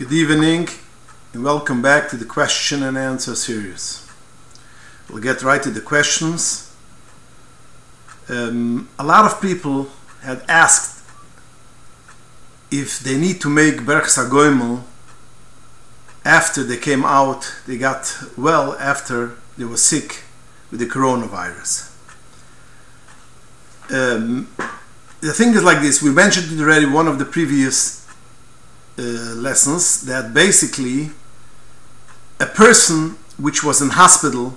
Good 0.00 0.12
evening 0.12 0.66
and 1.34 1.44
welcome 1.44 1.82
back 1.82 2.08
to 2.08 2.16
the 2.16 2.24
question 2.24 2.82
and 2.82 2.96
answer 2.96 3.34
series. 3.34 4.08
We'll 5.10 5.22
get 5.22 5.42
right 5.42 5.62
to 5.62 5.70
the 5.70 5.82
questions. 5.82 6.74
Um, 8.26 8.88
a 8.98 9.04
lot 9.04 9.30
of 9.30 9.42
people 9.42 9.90
had 10.22 10.42
asked 10.48 11.04
if 12.70 13.00
they 13.00 13.18
need 13.18 13.42
to 13.42 13.50
make 13.50 13.84
Berchs 13.84 14.16
HaGoimel 14.16 14.84
after 16.24 16.64
they 16.64 16.78
came 16.78 17.04
out, 17.04 17.54
they 17.66 17.76
got 17.76 18.10
well 18.38 18.76
after 18.78 19.36
they 19.58 19.66
were 19.66 19.76
sick 19.76 20.22
with 20.70 20.80
the 20.80 20.86
coronavirus. 20.86 21.92
Um, 23.90 24.48
the 25.20 25.34
thing 25.34 25.52
is 25.52 25.62
like 25.62 25.82
this 25.82 26.02
we 26.02 26.10
mentioned 26.10 26.58
it 26.58 26.62
already 26.62 26.86
one 26.86 27.06
of 27.06 27.18
the 27.18 27.26
previous 27.26 27.99
uh, 28.98 29.02
lessons 29.36 30.02
that 30.06 30.34
basically 30.34 31.10
a 32.38 32.46
person 32.46 33.16
which 33.38 33.62
was 33.64 33.80
in 33.80 33.90
hospital 33.90 34.54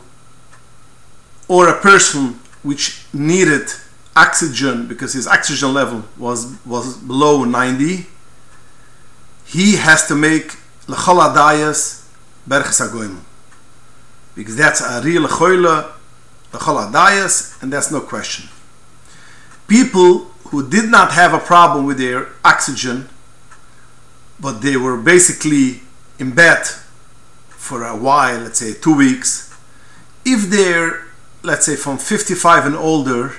or 1.48 1.70
a 1.70 1.80
person 1.80 2.40
which 2.64 3.06
needed 3.14 3.68
oxygen 4.16 4.88
because 4.88 5.14
his 5.14 5.28
oxygen 5.28 5.74
level 5.74 6.04
was 6.18 6.56
was 6.66 6.98
below 6.98 7.44
90 7.44 8.06
he 9.46 9.76
has 9.76 10.08
to 10.08 10.16
make 10.16 10.56
lechol 10.88 11.20
adayas 11.20 12.08
berchas 12.48 13.18
because 14.36 14.56
that's 14.56 14.82
a 14.82 15.02
real 15.02 15.28
choile 15.28 15.92
lechol 16.52 16.92
adayas 16.92 17.62
and 17.62 17.72
that's 17.72 17.92
no 17.92 18.02
question. 18.02 18.50
People 19.68 20.30
who 20.50 20.68
did 20.70 20.90
not 20.90 21.12
have 21.12 21.34
a 21.34 21.40
problem 21.40 21.86
with 21.86 21.98
their 21.98 22.28
oxygen 22.44 23.10
but 24.44 24.62
they 24.62 24.78
were 24.78 24.98
basically 24.98 25.82
in 26.20 26.32
bed 26.36 26.64
for 27.50 27.84
a 27.84 27.96
while 27.96 28.42
let's 28.42 28.60
say 28.60 28.74
2 28.74 28.96
weeks 28.96 29.30
if 30.26 30.50
they're 30.50 31.06
let's 31.42 31.66
say 31.66 31.76
from 31.76 31.98
55 31.98 32.66
and 32.68 32.76
older 32.76 33.34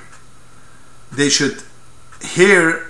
they 1.12 1.28
should 1.28 1.62
hear 2.22 2.86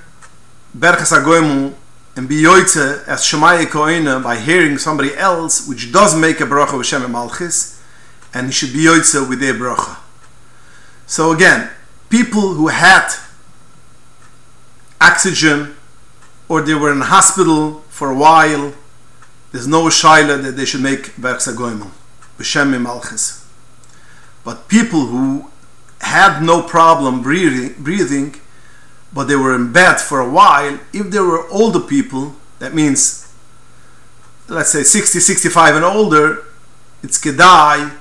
berchas 0.76 1.12
agoim 1.12 1.74
and 2.16 2.28
be 2.28 2.42
yoitze 2.42 3.06
as 3.08 3.22
Shemaya 3.22 3.66
Koina 3.66 4.22
by 4.22 4.36
hearing 4.38 4.78
somebody 4.78 5.14
else 5.16 5.66
which 5.68 5.92
does 5.92 6.16
make 6.16 6.40
a 6.40 6.44
bracha 6.44 6.78
with 6.78 6.86
Shem 6.86 7.02
Malchis 7.02 7.80
and 8.32 8.46
he 8.46 8.52
should 8.52 8.72
be 8.72 8.84
yoitze 8.84 9.28
with 9.28 9.40
their 9.40 9.54
bracha. 9.54 9.98
So 11.06 11.32
again, 11.32 11.70
people 12.08 12.54
who 12.54 12.68
had 12.68 13.08
oxygen 15.00 15.74
or 16.48 16.62
they 16.62 16.74
were 16.74 16.92
in 16.92 17.00
hospital 17.00 17.83
for 17.94 18.10
a 18.10 18.16
while, 18.16 18.74
there's 19.52 19.68
no 19.68 19.84
shaila 19.84 20.42
that 20.42 20.56
they 20.56 20.64
should 20.64 20.80
make 20.80 21.14
Berchsa 21.14 21.54
Goimel, 21.54 21.92
B'Shem 22.36 22.74
Malchis. 22.84 23.46
But 24.42 24.66
people 24.66 25.06
who 25.06 25.52
had 26.00 26.42
no 26.42 26.60
problem 26.60 27.22
breathing, 27.22 28.34
but 29.12 29.28
they 29.28 29.36
were 29.36 29.54
in 29.54 29.72
bed 29.72 30.00
for 30.00 30.18
a 30.18 30.28
while, 30.28 30.80
if 30.92 31.08
they 31.12 31.20
were 31.20 31.48
older 31.50 31.78
people, 31.78 32.34
that 32.58 32.74
means, 32.74 33.32
let's 34.48 34.70
say 34.70 34.82
60, 34.82 35.20
65 35.20 35.76
and 35.76 35.84
older, 35.84 36.46
it's 37.04 37.22
kedai 37.22 37.96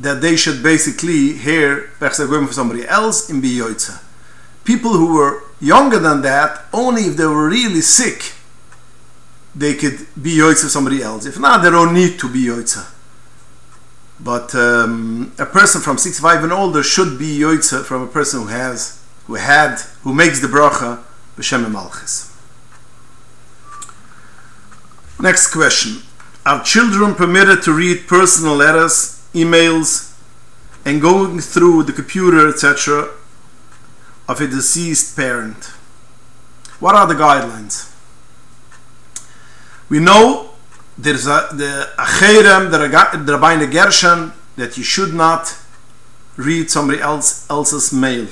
that 0.00 0.22
they 0.22 0.36
should 0.36 0.62
basically 0.62 1.34
hear 1.34 1.90
Pechsagim 2.00 2.46
for 2.46 2.54
somebody 2.54 2.88
else 2.88 3.28
in 3.28 3.42
Biyoitza. 3.42 4.02
People 4.64 4.92
who 4.94 5.16
were 5.16 5.42
younger 5.60 5.98
than 5.98 6.22
that, 6.22 6.64
only 6.72 7.02
if 7.02 7.18
they 7.18 7.26
were 7.26 7.50
really 7.50 7.82
sick, 7.82 8.32
they 9.54 9.74
could 9.74 10.06
be 10.20 10.36
Yoitza 10.36 10.68
somebody 10.68 11.02
else. 11.02 11.26
If 11.26 11.38
not, 11.38 11.62
they 11.62 11.70
don't 11.70 11.94
need 11.94 12.18
to 12.20 12.28
be 12.28 12.44
Yoitza. 12.44 12.90
But 14.20 14.54
um, 14.54 15.32
a 15.38 15.46
person 15.46 15.80
from 15.80 15.98
65 15.98 16.44
and 16.44 16.52
older 16.52 16.82
should 16.82 17.18
be 17.18 17.38
Yoitza 17.38 17.84
from 17.84 18.02
a 18.02 18.06
person 18.06 18.42
who 18.42 18.46
has 18.48 19.00
who 19.26 19.34
had 19.34 19.78
who 20.02 20.14
makes 20.14 20.40
the 20.40 20.48
bracha 20.48 21.02
b'shem 21.36 21.64
malchis. 21.66 22.30
Next 25.20 25.52
question: 25.52 26.02
Are 26.44 26.62
children 26.62 27.14
permitted 27.14 27.62
to 27.62 27.72
read 27.72 28.06
personal 28.06 28.56
letters, 28.56 29.26
emails, 29.32 30.16
and 30.84 31.00
going 31.00 31.40
through 31.40 31.84
the 31.84 31.92
computer, 31.92 32.48
etc., 32.48 33.10
of 34.28 34.40
a 34.40 34.46
deceased 34.46 35.16
parent? 35.16 35.64
What 36.80 36.94
are 36.94 37.06
the 37.06 37.14
guidelines? 37.14 37.93
We 39.94 40.00
know 40.00 40.50
there's 40.98 41.28
a 41.28 41.50
the 41.52 41.88
acherem 41.96 42.68
the 42.68 43.32
Rabbeinu 43.32 43.70
Gershon 43.70 44.32
that 44.56 44.76
you 44.76 44.82
should 44.82 45.14
not 45.14 45.56
read 46.36 46.68
somebody 46.68 47.00
else 47.00 47.48
else's 47.48 47.92
mail. 47.92 48.26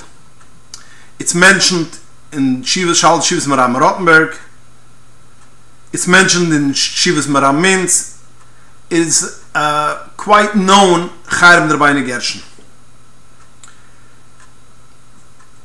It's 1.20 1.36
mentioned 1.36 2.00
in 2.32 2.62
Shivas 2.62 3.00
Shal 3.00 3.18
Shivas 3.20 3.46
Maram 3.46 3.78
Rottenberg. 3.78 4.36
It's 5.92 6.08
mentioned 6.08 6.52
in 6.52 6.70
Shivas 6.70 7.28
Maram 7.28 7.60
Minz. 7.62 8.20
It 8.90 8.98
is 8.98 9.44
uh, 9.54 10.08
quite 10.16 10.56
known 10.56 11.10
Chayrem 11.26 11.68
der 11.68 11.76
Beine 11.76 12.04
Gershon. 12.04 12.42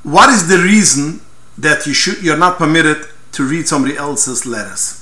What 0.03 0.29
is 0.29 0.47
the 0.47 0.59
reason 0.59 1.21
that 1.57 1.87
you 1.87 1.95
should 1.95 2.21
you're 2.21 2.37
not 2.37 2.59
permitted 2.59 3.07
to 3.31 3.43
read 3.43 3.67
somebody 3.67 3.97
else's 3.97 4.45
letters? 4.45 4.96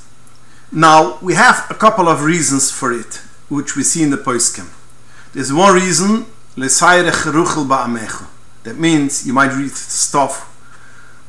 Now 0.76 1.18
we 1.22 1.36
have 1.36 1.66
a 1.70 1.74
couple 1.74 2.10
of 2.10 2.22
reasons 2.22 2.70
for 2.70 2.92
it, 2.92 3.22
which 3.48 3.78
we 3.78 3.84
see 3.84 4.04
in 4.04 4.10
the 4.10 4.18
Poiskim. 4.18 4.70
There's 5.34 5.54
one 5.54 5.74
reason, 5.74 6.26
that 6.58 8.76
means 8.78 9.26
you 9.26 9.34
might 9.34 9.56
read 9.56 9.72
stuff 9.72 10.52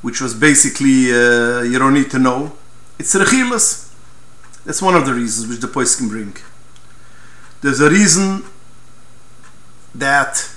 which 0.03 0.21
was 0.21 0.35
basically 0.35 1.11
uh, 1.11 1.63
you 1.63 1.79
don't 1.79 1.95
need 1.95 2.11
to 2.11 2.19
know. 2.19 2.53
It's 2.99 3.15
rechilas. 3.15 3.93
That's 4.65 4.83
one 4.83 4.95
of 4.95 5.07
the 5.07 5.13
reasons 5.13 5.49
which 5.49 5.61
the 5.61 5.67
Poiskim 5.67 6.09
bring. 6.09 6.37
There's 7.61 7.81
a 7.81 7.91
reason 7.91 8.45
that 9.95 10.51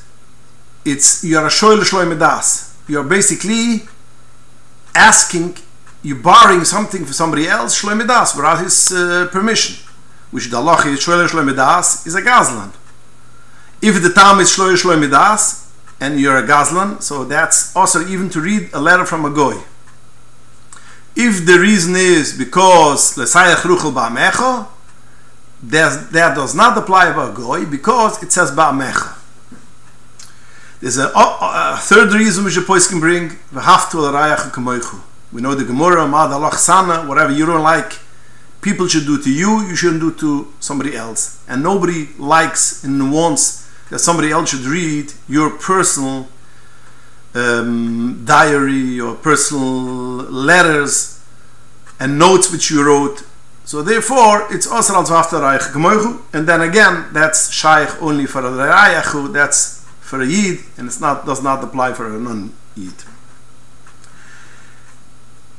it's 0.86 1.24
you're 1.24 1.46
a 1.46 1.50
shoyle 1.50 1.82
shloimedas. 1.82 2.76
You're 2.88 3.04
basically 3.04 3.88
asking 4.94 5.58
you 6.02 6.16
borrowing 6.16 6.64
something 6.64 7.06
for 7.06 7.14
somebody 7.14 7.48
else 7.48 7.82
shloimedas 7.82 8.36
without 8.36 8.64
his 8.64 8.92
uh, 8.92 9.28
permission. 9.32 9.86
Which 10.32 10.48
the 10.50 10.58
Allah 10.58 10.78
is 10.88 11.00
shoyle 11.00 11.28
shloimedas 11.28 12.06
is 12.08 12.16
a 12.16 12.22
gazlan. 12.22 12.74
If 13.82 14.02
the 14.02 14.10
time 14.10 14.40
is 14.40 14.50
shoyle 14.56 14.76
shloimedas 14.76 15.70
and 16.00 16.20
you're 16.20 16.38
a 16.38 16.44
gazlan 16.44 17.02
so 17.02 17.26
that's 17.26 17.76
also 17.76 18.08
even 18.08 18.30
to 18.30 18.40
read 18.40 18.70
a 18.74 18.80
letter 18.80 19.06
from 19.06 19.26
a 19.26 19.30
goy. 19.30 19.58
If 21.16 21.46
the 21.46 21.60
reason 21.60 21.96
is 21.96 22.38
because 22.38 23.16
lesayach 23.16 23.64
ruchel 23.64 23.92
ba'mecha 23.92 24.68
that 25.64 26.36
does 26.36 26.56
not 26.56 26.78
apply 26.78 27.08
about 27.08 27.36
goy 27.36 27.66
because 27.66 28.24
it 28.24 28.32
says 28.32 28.52
ba'mecha 28.52 29.16
there's 30.80 30.98
a, 30.98 31.08
a, 31.08 31.74
a, 31.74 31.78
third 31.78 32.14
reason 32.14 32.46
which 32.46 32.56
the 32.56 32.62
poiskim 32.62 33.02
bring 33.02 33.38
we 33.52 33.62
have 33.62 33.92
to 33.92 33.98
rayach 33.98 34.52
kamoichu 34.52 35.02
we 35.32 35.42
know 35.42 35.56
the 35.56 35.66
gemara 35.66 36.08
mad 36.08 36.32
sana 36.54 37.08
whatever 37.08 37.32
you 37.32 37.46
don't 37.46 37.64
like 37.64 38.00
people 38.62 38.88
should 38.88 39.06
do 39.06 39.22
to 39.22 39.32
you 39.32 39.62
you 39.68 39.76
shouldn't 39.76 40.02
do 40.02 40.12
to 40.14 40.52
somebody 40.60 40.96
else 40.96 41.44
and 41.48 41.64
nobody 41.64 42.10
likes 42.18 42.84
and 42.84 43.12
wants 43.12 43.70
that 43.90 44.00
somebody 44.00 44.32
else 44.32 44.52
should 44.52 44.66
read 44.66 45.12
your 45.28 45.50
personal 45.50 46.28
um, 47.36 48.24
diary 48.26 49.00
or 49.00 49.16
personal 49.16 49.70
letters 50.32 51.24
and 52.00 52.18
notes 52.18 52.52
which 52.52 52.72
you 52.72 52.84
wrote. 52.86 53.24
So 53.66 53.84
therefore, 53.84 54.48
it's 54.50 54.68
als 54.68 54.90
after 54.90 55.38
Reich 55.40 55.62
and 56.34 56.48
then 56.48 56.62
again, 56.62 57.08
that's 57.14 57.52
Shaykh 57.52 58.02
only 58.02 58.26
for 58.26 58.42
a 58.44 58.52
Reich, 58.52 59.32
that's 59.32 59.86
for 60.00 60.22
a 60.22 60.26
Yid, 60.26 60.60
and 60.78 60.88
it's 60.88 61.00
not 61.00 61.26
does 61.26 61.44
not 61.44 61.64
apply 61.64 61.94
for 61.94 62.08
a 62.08 62.20
non-Yid. 62.20 63.04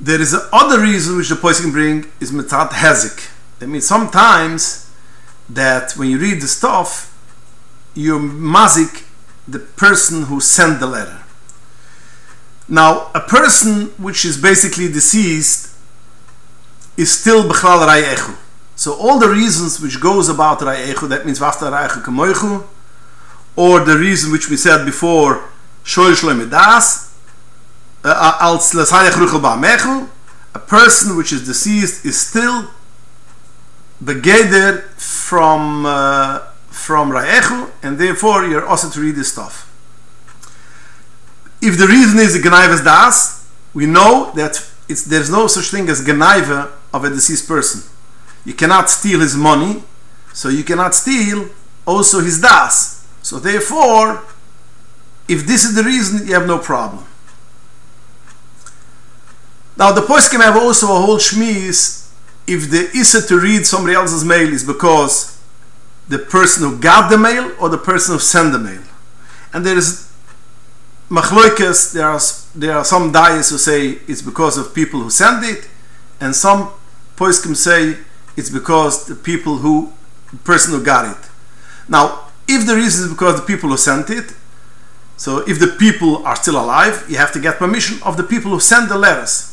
There 0.02 0.18
is 0.20 0.32
another 0.32 0.80
reason 0.80 1.18
which 1.18 1.28
the 1.28 1.34
poiskim 1.34 1.72
bring 1.72 2.06
is 2.20 2.32
Metat 2.32 2.70
Hezik. 2.70 3.30
That 3.58 3.66
means 3.66 3.86
sometimes 3.86 4.90
that 5.50 5.92
when 5.92 6.08
you 6.08 6.18
read 6.18 6.40
the 6.40 6.48
stuff, 6.48 7.14
you 7.94 8.18
mazik 8.18 9.04
the 9.46 9.58
person 9.58 10.22
who 10.22 10.40
sent 10.40 10.80
the 10.80 10.86
letter. 10.86 11.18
Now, 12.66 13.10
a 13.14 13.20
person 13.20 13.86
which 13.98 14.24
is 14.24 14.40
basically 14.40 14.90
deceased 14.90 15.76
is 16.96 17.12
still 17.12 17.42
bechlal 17.42 17.86
rayechu. 17.86 18.36
So 18.76 18.94
all 18.94 19.18
the 19.18 19.28
reasons 19.28 19.80
which 19.80 20.00
goes 20.00 20.30
about 20.30 20.60
rayechu, 20.60 21.10
that 21.10 21.26
means 21.26 21.40
vafta 21.40 21.70
rayechu 21.70 22.02
kemoichu, 22.02 22.64
or 23.54 23.80
the 23.80 23.98
reason 23.98 24.32
which 24.32 24.48
we 24.48 24.56
said 24.56 24.86
before, 24.86 25.44
shoy 25.84 26.14
shloimidas, 26.14 27.10
uh, 27.10 27.10
als 27.10 27.10
lesayach 27.10 27.10
ruchel 27.10 27.18
ba'mechu, 27.18 27.89
a 30.54 30.58
person 30.58 31.16
which 31.16 31.32
is 31.32 31.46
deceased 31.46 32.04
is 32.04 32.18
still 32.20 32.70
begeder 34.02 34.82
from 34.98 35.84
uh, 35.86 36.40
from 36.70 37.10
Raechu, 37.10 37.70
and 37.82 37.98
therefore 37.98 38.44
you're 38.46 38.66
also 38.66 38.88
to 38.90 39.00
read 39.00 39.16
this 39.16 39.32
stuff. 39.32 39.66
If 41.60 41.76
the 41.76 41.86
reason 41.86 42.18
is 42.18 42.36
Gnaiva's 42.38 42.82
Das, 42.82 43.46
we 43.74 43.84
know 43.86 44.32
that 44.34 44.66
there's 44.88 45.30
no 45.30 45.46
such 45.46 45.70
thing 45.70 45.88
as 45.88 46.00
Gnaiva 46.04 46.70
of 46.92 47.04
a 47.04 47.10
deceased 47.10 47.46
person. 47.46 47.82
You 48.44 48.54
cannot 48.54 48.88
steal 48.88 49.20
his 49.20 49.36
money, 49.36 49.82
so 50.32 50.48
you 50.48 50.64
cannot 50.64 50.94
steal 50.94 51.50
also 51.86 52.20
his 52.20 52.40
Das. 52.40 53.06
So 53.22 53.38
therefore, 53.38 54.22
if 55.28 55.46
this 55.46 55.64
is 55.64 55.74
the 55.74 55.84
reason, 55.84 56.26
you 56.26 56.34
have 56.34 56.46
no 56.46 56.58
problem. 56.58 57.04
Now 59.80 59.92
the 59.92 60.02
poskim 60.02 60.42
have 60.42 60.58
also 60.58 60.94
a 60.94 61.00
whole 61.00 61.16
shmiz 61.16 62.12
if 62.46 62.70
the 62.70 62.90
issa 62.94 63.26
to 63.28 63.40
read 63.40 63.66
somebody 63.66 63.94
else's 63.94 64.26
mail 64.26 64.52
is 64.52 64.62
because 64.62 65.40
the 66.06 66.18
person 66.18 66.68
who 66.68 66.78
got 66.78 67.08
the 67.08 67.16
mail 67.16 67.50
or 67.58 67.70
the 67.70 67.78
person 67.78 68.12
who 68.12 68.20
sent 68.20 68.52
the 68.52 68.58
mail. 68.58 68.82
And 69.54 69.64
there 69.64 69.78
is 69.78 70.12
machloikas, 71.08 71.94
there 71.94 72.06
are, 72.06 72.20
there 72.54 72.76
are 72.76 72.84
some 72.84 73.10
dayas 73.10 73.50
who 73.50 73.56
say 73.56 74.00
it's 74.06 74.20
because 74.20 74.58
of 74.58 74.74
people 74.74 75.00
who 75.00 75.08
send 75.08 75.46
it, 75.46 75.66
and 76.20 76.36
some 76.36 76.72
poskim 77.16 77.56
say 77.56 77.96
it's 78.36 78.50
because 78.50 79.06
the 79.06 79.14
people 79.14 79.56
who, 79.58 79.94
the 80.30 80.36
person 80.38 80.74
who 80.74 80.84
got 80.84 81.06
it. 81.10 81.30
Now, 81.88 82.28
if 82.46 82.66
the 82.66 82.76
reason 82.76 83.06
is 83.06 83.10
because 83.10 83.40
the 83.40 83.46
people 83.46 83.70
who 83.70 83.78
sent 83.78 84.10
it, 84.10 84.34
so 85.16 85.38
if 85.48 85.58
the 85.58 85.68
people 85.78 86.26
are 86.26 86.36
still 86.36 86.60
alive, 86.62 87.06
you 87.08 87.16
have 87.16 87.32
to 87.32 87.40
get 87.40 87.56
permission 87.56 87.98
of 88.02 88.18
the 88.18 88.24
people 88.24 88.50
who 88.50 88.60
sent 88.60 88.90
the 88.90 88.98
letters. 88.98 89.49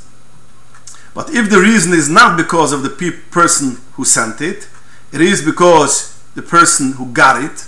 But 1.17 1.31
if 1.33 1.49
the 1.49 1.59
reason 1.59 1.93
is 1.93 2.07
not 2.07 2.37
because 2.37 2.71
of 2.71 2.83
the 2.83 2.91
pe- 2.91 3.09
person 3.31 3.79
who 3.93 4.05
sent 4.05 4.39
it, 4.39 4.69
it 5.11 5.19
is 5.19 5.43
because 5.43 6.15
the 6.35 6.43
person 6.43 6.91
who 6.91 7.07
got 7.07 7.43
it. 7.43 7.67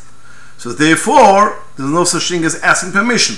So 0.60 0.72
therefore, 0.72 1.58
there's 1.76 1.90
no 1.90 2.04
such 2.04 2.30
thing 2.30 2.46
as 2.46 2.62
asking 2.62 2.92
permission. 2.92 3.38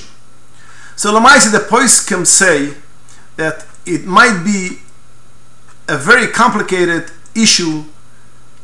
So 0.97 1.17
Lamaisi, 1.17 1.49
the 1.53 1.59
Poiskim 1.59 2.27
say 2.27 2.73
that 3.37 3.65
it 3.85 4.03
might 4.03 4.43
be 4.43 4.79
a 5.87 5.97
very 5.97 6.27
complicated 6.27 7.09
issue 7.33 7.85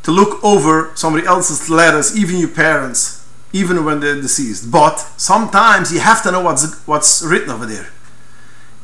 to 0.04 0.12
look 0.12 0.44
over 0.44 0.92
somebody 0.96 1.26
else's 1.26 1.70
letters, 1.70 2.18
even 2.18 2.40
your 2.40 2.50
parents, 2.50 3.26
even 3.54 3.86
when 3.86 4.02
they're 4.02 4.20
deceased. 4.20 4.70
But 4.70 4.98
sometimes 5.16 5.94
you 5.94 6.02
have 6.02 6.22
to 6.24 6.32
know 6.32 6.42
what's 6.42 6.86
what's 6.86 7.24
written 7.24 7.52
over 7.52 7.66
there. 7.66 7.88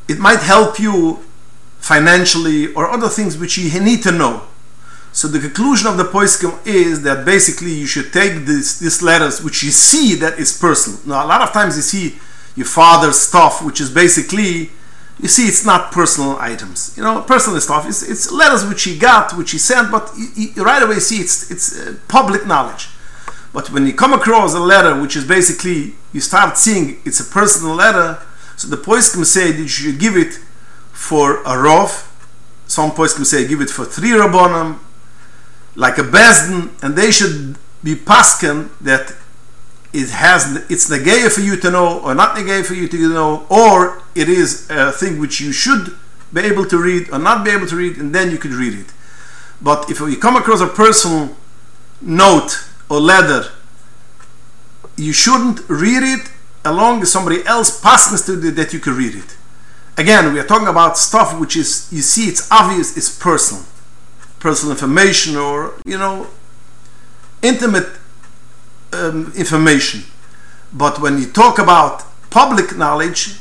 It 0.07 0.17
might 0.17 0.39
help 0.39 0.79
you 0.79 1.25
financially 1.83 2.73
or 2.75 2.89
other 2.89 3.09
things 3.09 3.37
which 3.37 3.57
you 3.57 3.79
need 3.81 4.01
to 4.01 4.11
know. 4.11 4.41
So 5.11 5.27
the 5.27 5.37
conclusion 5.37 5.87
of 5.87 5.97
the 5.97 6.05
poiskim 6.05 6.57
is 6.65 7.03
that 7.03 7.25
basically 7.25 7.73
you 7.73 7.85
should 7.85 8.13
take 8.13 8.45
this 8.45 8.79
these 8.79 9.03
letters 9.03 9.43
which 9.43 9.61
you 9.63 9.69
see 9.69 10.15
that 10.15 10.39
is 10.39 10.57
personal. 10.57 10.97
Now 11.05 11.25
a 11.25 11.27
lot 11.27 11.41
of 11.41 11.51
times 11.51 11.75
you 11.75 11.81
see 11.81 12.17
your 12.55 12.65
father's 12.65 13.19
stuff 13.19 13.61
which 13.61 13.81
is 13.81 13.89
basically 13.89 14.71
you 15.19 15.27
see 15.27 15.45
it's 15.45 15.65
not 15.65 15.91
personal 15.91 16.37
items. 16.39 16.95
You 16.95 17.03
know, 17.03 17.21
personal 17.21 17.59
stuff. 17.59 17.85
It's, 17.85 18.01
it's 18.01 18.31
letters 18.31 18.65
which 18.65 18.83
he 18.83 18.97
got, 18.97 19.37
which 19.37 19.51
he 19.51 19.57
sent, 19.57 19.91
but 19.91 20.09
you, 20.17 20.47
you 20.55 20.63
right 20.63 20.81
away 20.81 20.99
see 20.99 21.17
it's 21.17 21.51
it's 21.51 21.77
uh, 21.77 21.95
public 22.07 22.47
knowledge. 22.47 22.87
But 23.51 23.71
when 23.71 23.85
you 23.85 23.93
come 23.93 24.13
across 24.13 24.55
a 24.55 24.59
letter 24.73 24.99
which 25.01 25.17
is 25.17 25.25
basically 25.27 25.95
you 26.13 26.21
start 26.21 26.57
seeing 26.57 27.01
it's 27.03 27.19
a 27.19 27.25
personal 27.39 27.75
letter, 27.75 28.19
so 28.55 28.69
the 28.69 28.77
poiskim 28.77 29.25
say 29.25 29.51
that 29.51 29.61
you 29.61 29.67
should 29.67 29.99
give 29.99 30.15
it 30.15 30.39
for 30.93 31.41
a 31.41 31.57
rov. 31.57 32.07
Some 32.67 32.91
poskim 32.91 33.25
say 33.25 33.45
give 33.45 33.59
it 33.59 33.69
for 33.69 33.83
three 33.83 34.11
rabbonim, 34.11 34.77
like 35.75 35.97
a 35.97 36.03
bezdin, 36.03 36.69
and 36.81 36.95
they 36.95 37.11
should 37.11 37.57
be 37.83 37.95
paskin 37.95 38.69
that 38.79 39.13
it 39.91 40.09
has 40.09 40.55
it's 40.69 40.89
negay 40.89 41.29
for 41.29 41.41
you 41.41 41.57
to 41.57 41.69
know 41.69 41.99
or 41.99 42.15
not 42.15 42.35
negaya 42.35 42.65
for 42.65 42.75
you 42.75 42.87
to 42.87 43.09
know, 43.09 43.45
or 43.49 44.01
it 44.15 44.29
is 44.29 44.69
a 44.69 44.91
thing 44.91 45.19
which 45.19 45.41
you 45.41 45.51
should 45.51 45.97
be 46.31 46.41
able 46.41 46.65
to 46.65 46.77
read 46.77 47.09
or 47.11 47.19
not 47.19 47.43
be 47.43 47.51
able 47.51 47.67
to 47.67 47.75
read, 47.75 47.97
and 47.97 48.13
then 48.15 48.31
you 48.31 48.37
could 48.37 48.53
read 48.53 48.73
it. 48.73 48.93
But 49.61 49.89
if 49.89 49.99
you 49.99 50.17
come 50.17 50.35
across 50.35 50.61
a 50.61 50.67
personal 50.67 51.35
note 52.01 52.67
or 52.89 52.99
letter, 52.99 53.49
you 54.95 55.13
shouldn't 55.13 55.67
read 55.67 56.03
it 56.03 56.31
along 56.65 57.01
with 57.01 57.09
somebody 57.09 57.45
else 57.45 57.79
passing 57.81 58.17
to 58.17 58.51
that 58.51 58.73
you 58.73 58.79
can 58.79 58.95
read 58.95 59.15
it 59.15 59.37
again 59.97 60.33
we 60.33 60.39
are 60.39 60.45
talking 60.45 60.67
about 60.67 60.97
stuff 60.97 61.39
which 61.39 61.55
is 61.55 61.87
you 61.91 62.01
see 62.01 62.25
it's 62.27 62.49
obvious 62.51 62.97
it's 62.97 63.15
personal. 63.17 63.63
Personal 64.39 64.71
information 64.73 65.35
or 65.35 65.73
you 65.85 65.97
know 65.97 66.27
intimate 67.41 67.87
um, 68.91 69.33
information. 69.35 70.03
But 70.73 70.99
when 70.99 71.17
you 71.17 71.31
talk 71.31 71.59
about 71.59 72.03
public 72.29 72.77
knowledge 72.77 73.39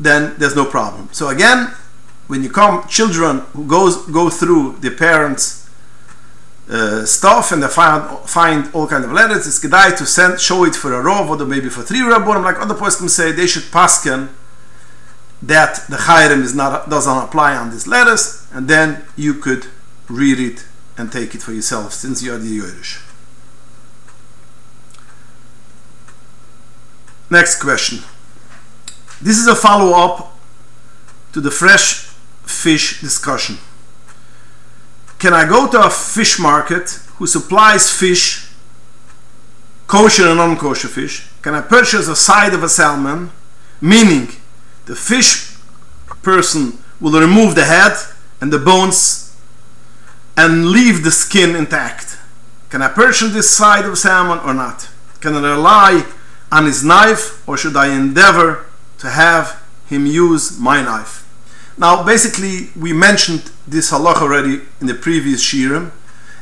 then 0.00 0.34
there's 0.38 0.54
no 0.54 0.64
problem. 0.64 1.08
So 1.12 1.28
again 1.28 1.72
when 2.26 2.42
you 2.42 2.50
come 2.50 2.86
children 2.88 3.38
who 3.52 3.66
goes 3.66 4.06
go 4.06 4.30
through 4.30 4.76
their 4.80 4.96
parents 4.96 5.68
uh, 6.70 7.04
stuff 7.04 7.50
and 7.50 7.62
they 7.62 7.68
find 7.68 8.28
find 8.28 8.70
all 8.74 8.86
kind 8.86 9.04
of 9.04 9.10
letters 9.10 9.46
it's 9.46 9.58
good 9.58 9.70
to 9.96 10.04
send 10.04 10.38
show 10.38 10.64
it 10.64 10.74
for 10.74 10.92
a 10.92 11.02
rov 11.02 11.28
or 11.28 11.46
maybe 11.46 11.70
for 11.70 11.82
three 11.82 12.00
rabbonim 12.00 12.44
like 12.44 12.60
other 12.60 12.74
can 12.74 13.08
say 13.08 13.32
they 13.32 13.46
should 13.46 13.62
pasken 13.72 14.28
that 15.42 15.86
the 15.88 15.96
chayrim 15.96 16.42
is 16.42 16.54
not 16.54 16.90
doesn't 16.90 17.18
apply 17.18 17.56
on 17.56 17.70
these 17.70 17.86
letters, 17.86 18.46
and 18.52 18.68
then 18.68 19.04
you 19.16 19.34
could 19.34 19.66
read 20.08 20.40
it 20.40 20.66
and 20.96 21.12
take 21.12 21.34
it 21.34 21.42
for 21.42 21.52
yourself 21.52 21.92
since 21.92 22.22
you 22.22 22.34
are 22.34 22.38
the 22.38 22.58
Yerush. 22.58 23.02
Next 27.30 27.60
question. 27.60 27.98
This 29.20 29.38
is 29.38 29.46
a 29.46 29.54
follow 29.54 29.96
up 29.96 30.38
to 31.32 31.40
the 31.40 31.50
fresh 31.50 32.06
fish 32.44 33.00
discussion. 33.00 33.58
Can 35.18 35.34
I 35.34 35.46
go 35.48 35.68
to 35.68 35.84
a 35.84 35.90
fish 35.90 36.38
market 36.38 37.00
who 37.16 37.26
supplies 37.26 37.90
fish, 37.90 38.48
kosher 39.86 40.28
and 40.28 40.38
non 40.38 40.56
kosher 40.56 40.88
fish? 40.88 41.28
Can 41.42 41.54
I 41.54 41.60
purchase 41.60 42.08
a 42.08 42.16
side 42.16 42.54
of 42.54 42.62
a 42.62 42.68
salmon, 42.68 43.30
meaning 43.80 44.28
the 44.88 44.96
fish 44.96 45.54
person 46.22 46.78
will 46.98 47.20
remove 47.20 47.54
the 47.54 47.64
head 47.64 47.92
and 48.40 48.50
the 48.50 48.58
bones 48.58 49.36
and 50.34 50.70
leave 50.70 51.04
the 51.04 51.10
skin 51.10 51.54
intact. 51.54 52.16
Can 52.70 52.80
I 52.80 52.88
purchase 52.88 53.32
this 53.34 53.50
side 53.50 53.84
of 53.84 53.98
salmon 53.98 54.38
or 54.38 54.54
not? 54.54 54.88
Can 55.20 55.34
I 55.34 55.50
rely 55.50 56.06
on 56.50 56.64
his 56.64 56.82
knife 56.82 57.46
or 57.46 57.58
should 57.58 57.76
I 57.76 57.94
endeavor 57.94 58.64
to 58.98 59.10
have 59.10 59.62
him 59.86 60.06
use 60.06 60.58
my 60.58 60.80
knife? 60.80 61.26
Now, 61.76 62.02
basically, 62.02 62.70
we 62.74 62.94
mentioned 62.94 63.50
this 63.66 63.90
halach 63.92 64.22
already 64.22 64.62
in 64.80 64.86
the 64.86 64.94
previous 64.94 65.44
shirim, 65.44 65.90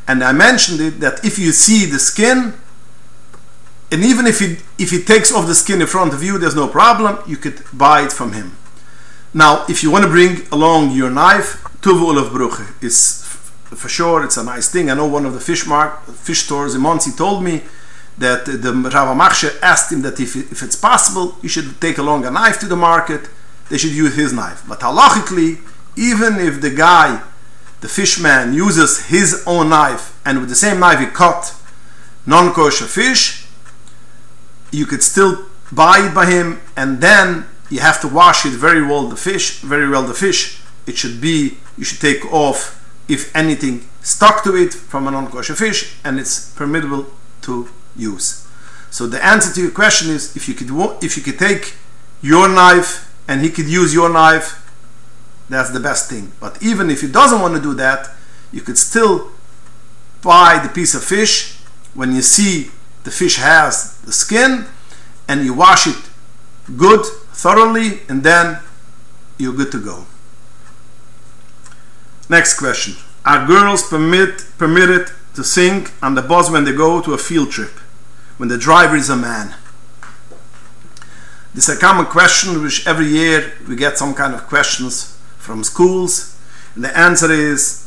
and 0.06 0.22
I 0.22 0.32
mentioned 0.32 0.80
it 0.80 1.00
that 1.00 1.24
if 1.24 1.36
you 1.36 1.50
see 1.50 1.84
the 1.84 1.98
skin, 1.98 2.54
and 3.90 4.04
even 4.04 4.26
if 4.26 4.40
he 4.40 4.58
if 4.78 4.90
he 4.90 5.02
takes 5.02 5.32
off 5.32 5.46
the 5.46 5.54
skin 5.54 5.80
in 5.80 5.86
front 5.86 6.12
of 6.12 6.22
you 6.22 6.38
there's 6.38 6.56
no 6.56 6.68
problem. 6.68 7.18
You 7.26 7.36
could 7.36 7.62
buy 7.72 8.02
it 8.02 8.12
from 8.12 8.32
him. 8.32 8.56
Now 9.32 9.64
if 9.68 9.82
you 9.82 9.90
want 9.90 10.04
to 10.04 10.10
bring 10.10 10.46
along 10.50 10.92
your 10.92 11.10
knife 11.10 11.62
tuvu 11.80 12.08
olav 12.10 12.32
bruche 12.32 12.82
is 12.82 13.22
for 13.64 13.88
sure 13.88 14.24
it's 14.24 14.36
a 14.36 14.44
nice 14.44 14.68
thing. 14.70 14.90
I 14.90 14.94
know 14.94 15.06
one 15.06 15.26
of 15.26 15.34
the 15.34 15.40
fish 15.40 15.66
mark 15.66 16.04
fish 16.06 16.40
stores 16.44 16.74
in 16.74 16.80
Monsey 16.80 17.12
told 17.12 17.44
me 17.44 17.62
that 18.18 18.46
the 18.46 18.72
Rava 18.72 19.14
Machshe 19.14 19.60
asked 19.60 19.92
him 19.92 20.02
that 20.02 20.18
if, 20.18 20.36
if 20.36 20.62
it's 20.62 20.76
possible 20.76 21.36
you 21.42 21.48
should 21.48 21.80
take 21.80 21.98
along 21.98 22.24
a 22.24 22.30
knife 22.30 22.58
to 22.60 22.66
the 22.66 22.76
market. 22.76 23.28
They 23.68 23.78
should 23.78 23.90
use 23.90 24.14
his 24.14 24.32
knife. 24.32 24.62
But 24.68 24.80
halachically 24.80 25.58
even 25.96 26.36
if 26.36 26.60
the 26.60 26.70
guy 26.70 27.22
the 27.80 27.88
fishman 27.88 28.54
uses 28.54 29.06
his 29.06 29.42
own 29.46 29.68
knife 29.68 30.18
and 30.24 30.40
with 30.40 30.48
the 30.48 30.54
same 30.54 30.80
knife 30.80 30.98
he 30.98 31.06
cut 31.06 31.54
non-kosher 32.26 32.86
fish 32.86 33.45
you 34.76 34.84
could 34.84 35.02
still 35.02 35.46
buy 35.72 36.06
it 36.06 36.14
by 36.14 36.26
him 36.26 36.60
and 36.76 37.00
then 37.00 37.46
you 37.70 37.80
have 37.80 38.00
to 38.00 38.08
wash 38.08 38.44
it 38.44 38.50
very 38.50 38.82
well 38.82 39.08
the 39.08 39.16
fish 39.16 39.60
very 39.60 39.88
well 39.88 40.02
the 40.02 40.14
fish. 40.14 40.60
It 40.86 40.96
should 40.96 41.20
be 41.20 41.58
you 41.78 41.84
should 41.84 42.00
take 42.00 42.24
off 42.32 42.58
if 43.08 43.34
anything 43.34 43.88
stuck 44.02 44.44
to 44.44 44.54
it 44.54 44.72
from 44.74 45.08
a 45.08 45.10
non-kosher 45.10 45.54
fish 45.54 45.96
and 46.04 46.20
it's 46.20 46.50
permissible 46.54 47.06
to 47.42 47.68
use. 47.96 48.46
So 48.90 49.06
the 49.06 49.24
answer 49.24 49.52
to 49.54 49.62
your 49.62 49.72
question 49.72 50.10
is 50.10 50.36
if 50.36 50.48
you 50.48 50.54
could 50.54 50.70
if 51.02 51.16
you 51.16 51.22
could 51.22 51.38
take 51.38 51.74
your 52.20 52.48
knife 52.48 53.12
and 53.26 53.40
he 53.40 53.50
could 53.50 53.68
use 53.68 53.94
your 53.94 54.10
knife 54.10 54.62
that's 55.48 55.70
the 55.70 55.80
best 55.80 56.10
thing. 56.10 56.32
But 56.38 56.62
even 56.62 56.90
if 56.90 57.00
he 57.00 57.08
doesn't 57.08 57.40
want 57.40 57.54
to 57.56 57.62
do 57.62 57.74
that 57.74 58.10
you 58.52 58.60
could 58.60 58.78
still 58.78 59.32
buy 60.22 60.60
the 60.62 60.68
piece 60.68 60.94
of 60.94 61.02
fish. 61.02 61.54
When 61.94 62.14
you 62.14 62.20
see 62.20 62.70
the 63.06 63.10
fish 63.10 63.36
has 63.36 63.98
the 64.02 64.12
skin 64.12 64.66
and 65.28 65.44
you 65.46 65.54
wash 65.54 65.86
it 65.86 66.02
good 66.76 67.04
thoroughly 67.32 68.00
and 68.10 68.22
then 68.22 68.58
you're 69.38 69.54
good 69.54 69.72
to 69.72 69.80
go 69.82 70.04
next 72.28 72.58
question 72.58 72.94
are 73.24 73.46
girls 73.46 73.88
permit 73.88 74.44
permitted 74.58 75.10
to 75.36 75.44
sing 75.44 75.86
on 76.02 76.14
the 76.14 76.22
bus 76.22 76.50
when 76.50 76.64
they 76.64 76.72
go 76.72 77.02
to 77.02 77.12
a 77.12 77.18
field 77.18 77.50
trip, 77.50 77.72
when 78.38 78.48
the 78.48 78.56
driver 78.56 78.96
is 78.96 79.10
a 79.10 79.16
man. 79.16 79.54
This 81.54 81.68
is 81.68 81.76
a 81.76 81.80
common 81.80 82.06
question 82.06 82.62
which 82.62 82.86
every 82.86 83.06
year 83.06 83.52
we 83.68 83.76
get 83.76 83.98
some 83.98 84.14
kind 84.14 84.34
of 84.34 84.46
questions 84.46 85.18
from 85.36 85.62
schools. 85.62 86.38
And 86.74 86.82
the 86.82 86.96
answer 86.96 87.30
is 87.30 87.86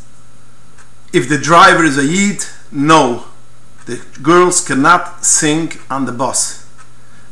if 1.11 1.27
the 1.27 1.39
driver 1.39 1.83
is 1.83 1.97
a 1.97 2.05
Yid, 2.05 2.45
no. 2.71 3.25
The 3.89 4.05
girls 4.22 4.62
cannot 4.62 5.25
sing 5.25 5.72
on 5.89 6.05
the 6.05 6.12
bus. 6.12 6.63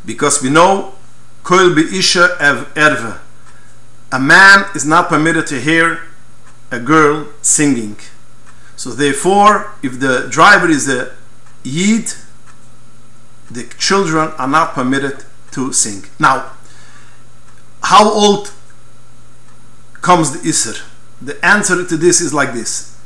Because 0.04 0.42
we 0.42 0.50
know 0.50 0.96
Koil 1.44 1.78
Isha 1.78 2.36
ev 2.40 2.72
erve. 2.76 3.22
A 4.12 4.20
man 4.20 4.66
is 4.74 4.84
not 4.84 5.08
permitted 5.08 5.46
to 5.48 5.62
hear 5.62 6.00
a 6.72 6.80
girl 6.80 7.28
singing. 7.44 7.98
So 8.76 8.90
therefore, 8.90 9.74
if 9.84 10.00
the 10.00 10.28
driver 10.32 10.68
is 10.68 10.90
a 10.90 11.14
Yid, 11.64 12.16
the 13.52 13.66
children 13.78 14.30
are 14.40 14.48
not 14.48 14.74
permitted 14.74 15.26
to 15.52 15.72
sing. 15.72 16.06
Now, 16.20 16.54
how 17.84 18.12
old 18.12 18.52
comes 20.02 20.32
the 20.32 20.40
Isser? 20.40 20.82
The 21.22 21.38
answer 21.46 21.86
to 21.86 21.98
this 21.98 22.20
is 22.20 22.34
like 22.34 22.54
this. 22.54 22.97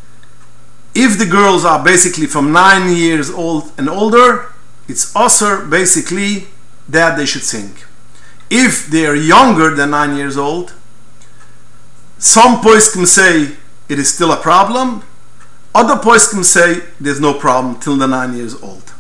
If 0.93 1.17
the 1.17 1.25
girls 1.25 1.63
are 1.63 1.83
basically 1.83 2.27
from 2.27 2.51
9 2.51 2.95
years 2.95 3.29
old 3.29 3.71
and 3.77 3.89
older, 3.89 4.53
it's 4.88 5.15
also 5.15 5.65
basically 5.65 6.48
that 6.89 7.15
they 7.17 7.25
should 7.25 7.43
sing. 7.43 7.75
If 8.50 8.88
they 8.88 9.05
are 9.05 9.15
younger 9.15 9.74
than 9.74 9.91
9 9.91 10.17
years 10.17 10.38
old, 10.38 10.74
some 12.17 12.62
poskim 12.62 13.07
say 13.07 13.55
it 13.88 13.98
is 13.98 14.13
still 14.13 14.31
a 14.31 14.38
problem, 14.38 15.03
other 15.74 15.95
poskim 15.95 16.43
say 16.43 16.81
there's 17.00 17.21
no 17.21 17.33
problem 17.33 17.79
till 17.79 17.95
the 17.95 18.07
9 18.07 18.36
years 18.36 18.62
old. 18.62 18.93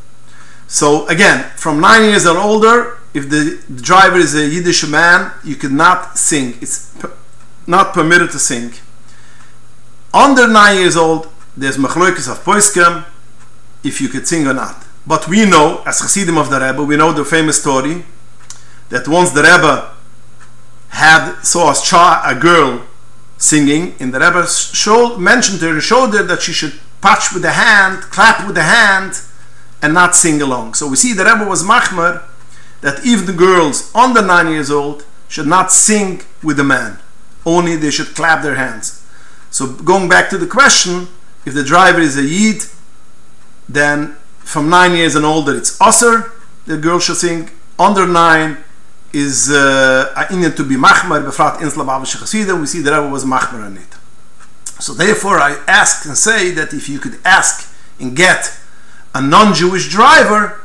So 0.67 1.05
again, 1.07 1.51
from 1.57 1.81
9 1.81 2.03
years 2.03 2.25
and 2.25 2.37
older, 2.37 2.97
if 3.13 3.29
the 3.29 3.61
driver 3.75 4.17
is 4.17 4.33
a 4.33 4.47
Yiddish 4.47 4.87
man, 4.87 5.33
you 5.43 5.57
cannot 5.57 6.17
sing. 6.17 6.57
It's 6.61 6.95
not 7.67 7.93
permitted 7.93 8.31
to 8.31 8.39
sing. 8.39 8.71
Under 10.13 10.47
9 10.47 10.77
years 10.77 10.95
old, 10.95 11.27
there's 11.55 11.77
machloikis 11.77 12.31
of 12.31 12.43
poiskem 12.43 13.05
if 13.83 13.99
you 14.01 14.07
could 14.07 14.27
sing 14.27 14.47
or 14.47 14.53
not. 14.53 14.85
But 15.05 15.27
we 15.27 15.45
know, 15.45 15.81
as 15.85 15.99
Chassidim 15.99 16.37
of 16.37 16.49
the 16.49 16.59
Rebbe, 16.59 16.83
we 16.83 16.95
know 16.95 17.11
the 17.11 17.25
famous 17.25 17.59
story 17.59 18.05
that 18.89 19.07
once 19.07 19.31
the 19.31 19.41
Rebbe 19.41 19.91
had 20.89 21.41
saw 21.41 21.71
a, 21.71 21.75
child, 21.75 22.37
a 22.37 22.39
girl 22.39 22.85
singing, 23.37 23.95
and 23.99 24.13
the 24.13 24.19
Rebbe 24.19 24.45
showed, 24.47 25.17
mentioned 25.17 25.61
her 25.61 25.69
and 25.69 25.81
showed 25.81 26.13
her 26.13 26.23
that 26.23 26.41
she 26.41 26.53
should 26.53 26.79
patch 27.01 27.33
with 27.33 27.41
the 27.41 27.51
hand, 27.51 28.03
clap 28.03 28.45
with 28.45 28.55
the 28.55 28.63
hand, 28.63 29.19
and 29.81 29.93
not 29.93 30.15
sing 30.15 30.41
along. 30.41 30.75
So 30.75 30.87
we 30.87 30.95
see 30.95 31.13
the 31.13 31.25
Rebbe 31.25 31.45
was 31.45 31.63
machmer 31.63 32.23
that 32.81 33.03
even 33.05 33.35
girls 33.35 33.93
under 33.95 34.21
nine 34.21 34.51
years 34.51 34.69
old 34.69 35.05
should 35.27 35.47
not 35.47 35.71
sing 35.71 36.21
with 36.43 36.57
the 36.57 36.63
man, 36.63 36.99
only 37.45 37.75
they 37.75 37.89
should 37.89 38.13
clap 38.15 38.43
their 38.43 38.55
hands. 38.55 39.03
So 39.49 39.67
going 39.67 40.07
back 40.07 40.29
to 40.29 40.37
the 40.37 40.47
question, 40.47 41.07
if 41.45 41.53
the 41.53 41.63
driver 41.63 41.99
is 41.99 42.17
a 42.17 42.23
yid, 42.23 42.63
then 43.67 44.15
from 44.39 44.69
nine 44.69 44.95
years 44.95 45.15
and 45.15 45.25
older 45.25 45.55
it's 45.55 45.79
usher, 45.79 46.31
the 46.65 46.77
girl 46.77 46.99
should 46.99 47.17
sing. 47.17 47.49
Under 47.79 48.05
nine 48.05 48.57
is 49.13 49.49
uh, 49.49 50.13
a 50.15 50.23
inyan 50.33 50.55
to 50.55 50.63
be 50.63 50.75
machmer, 50.75 51.23
befrat 51.23 51.57
insla 51.57 52.59
we 52.59 52.65
see 52.65 52.81
the 52.81 52.91
Rebbe 52.91 53.09
was 53.09 53.25
machmer 53.25 53.65
on 53.65 53.77
it. 53.77 53.95
So 54.79 54.93
therefore 54.93 55.39
I 55.39 55.61
ask 55.67 56.05
and 56.05 56.17
say 56.17 56.51
that 56.51 56.73
if 56.73 56.89
you 56.89 56.99
could 56.99 57.19
ask 57.25 57.73
and 57.99 58.15
get 58.15 58.57
a 59.13 59.21
non-Jewish 59.21 59.89
driver, 59.89 60.61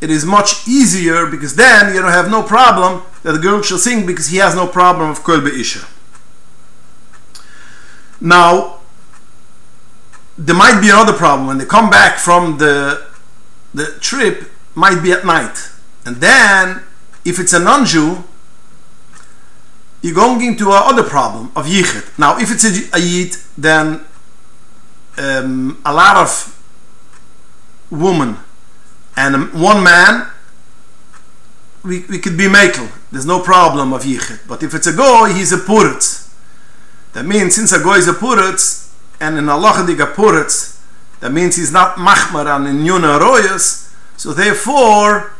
it 0.00 0.10
is 0.10 0.24
much 0.24 0.66
easier 0.66 1.26
because 1.26 1.56
then 1.56 1.94
you 1.94 2.00
don't 2.00 2.12
have 2.12 2.30
no 2.30 2.42
problem 2.42 3.02
that 3.22 3.32
the 3.32 3.38
girl 3.38 3.62
shall 3.62 3.78
sing 3.78 4.06
because 4.06 4.28
he 4.28 4.38
has 4.38 4.54
no 4.54 4.66
problem 4.66 5.10
of 5.10 5.22
kol 5.22 5.46
isha. 5.46 5.86
Now, 8.20 8.80
there 10.36 10.56
might 10.56 10.80
be 10.80 10.90
another 10.90 11.12
problem. 11.12 11.46
When 11.46 11.58
they 11.58 11.64
come 11.66 11.90
back 11.90 12.18
from 12.18 12.58
the 12.58 13.06
the 13.72 13.86
trip 14.00 14.50
might 14.74 15.02
be 15.02 15.12
at 15.12 15.24
night. 15.24 15.70
And 16.06 16.16
then 16.16 16.82
if 17.24 17.38
it's 17.38 17.52
a 17.52 17.58
non-jew 17.58 18.24
you're 20.02 20.14
going 20.14 20.42
into 20.42 20.68
another 20.68 21.02
problem 21.02 21.50
of 21.56 21.64
yichid 21.64 22.18
now 22.18 22.38
if 22.38 22.52
it's 22.52 22.64
a, 22.64 22.96
a 22.96 23.00
yid 23.00 23.36
then 23.56 24.04
um, 25.16 25.80
a 25.84 25.92
lot 25.92 26.16
of 26.18 26.50
woman 27.90 28.36
and 29.16 29.52
one 29.54 29.82
man 29.82 30.28
we, 31.82 32.04
we 32.10 32.18
could 32.18 32.36
be 32.36 32.44
makel 32.44 32.90
there's 33.10 33.24
no 33.24 33.40
problem 33.40 33.94
of 33.94 34.02
yichid 34.02 34.46
but 34.46 34.62
if 34.62 34.74
it's 34.74 34.86
a 34.86 34.92
goy 34.92 35.32
he's 35.32 35.52
a 35.52 35.58
puritz. 35.58 36.34
That 37.14 37.24
means 37.24 37.54
since 37.54 37.72
a 37.72 37.82
goy 37.82 37.94
is 37.94 38.08
a 38.08 38.12
puritz 38.12 38.83
and 39.24 39.38
in 39.38 39.48
Allah 39.48 39.82
the 39.86 39.94
Gapuritz, 39.94 40.78
that 41.20 41.32
means 41.32 41.56
he's 41.56 41.72
not 41.72 41.96
machmar 41.96 42.46
and 42.54 42.68
in 42.68 42.84
Yuna 42.84 43.18
Royas, 43.18 43.90
so 44.18 44.34
therefore 44.34 45.32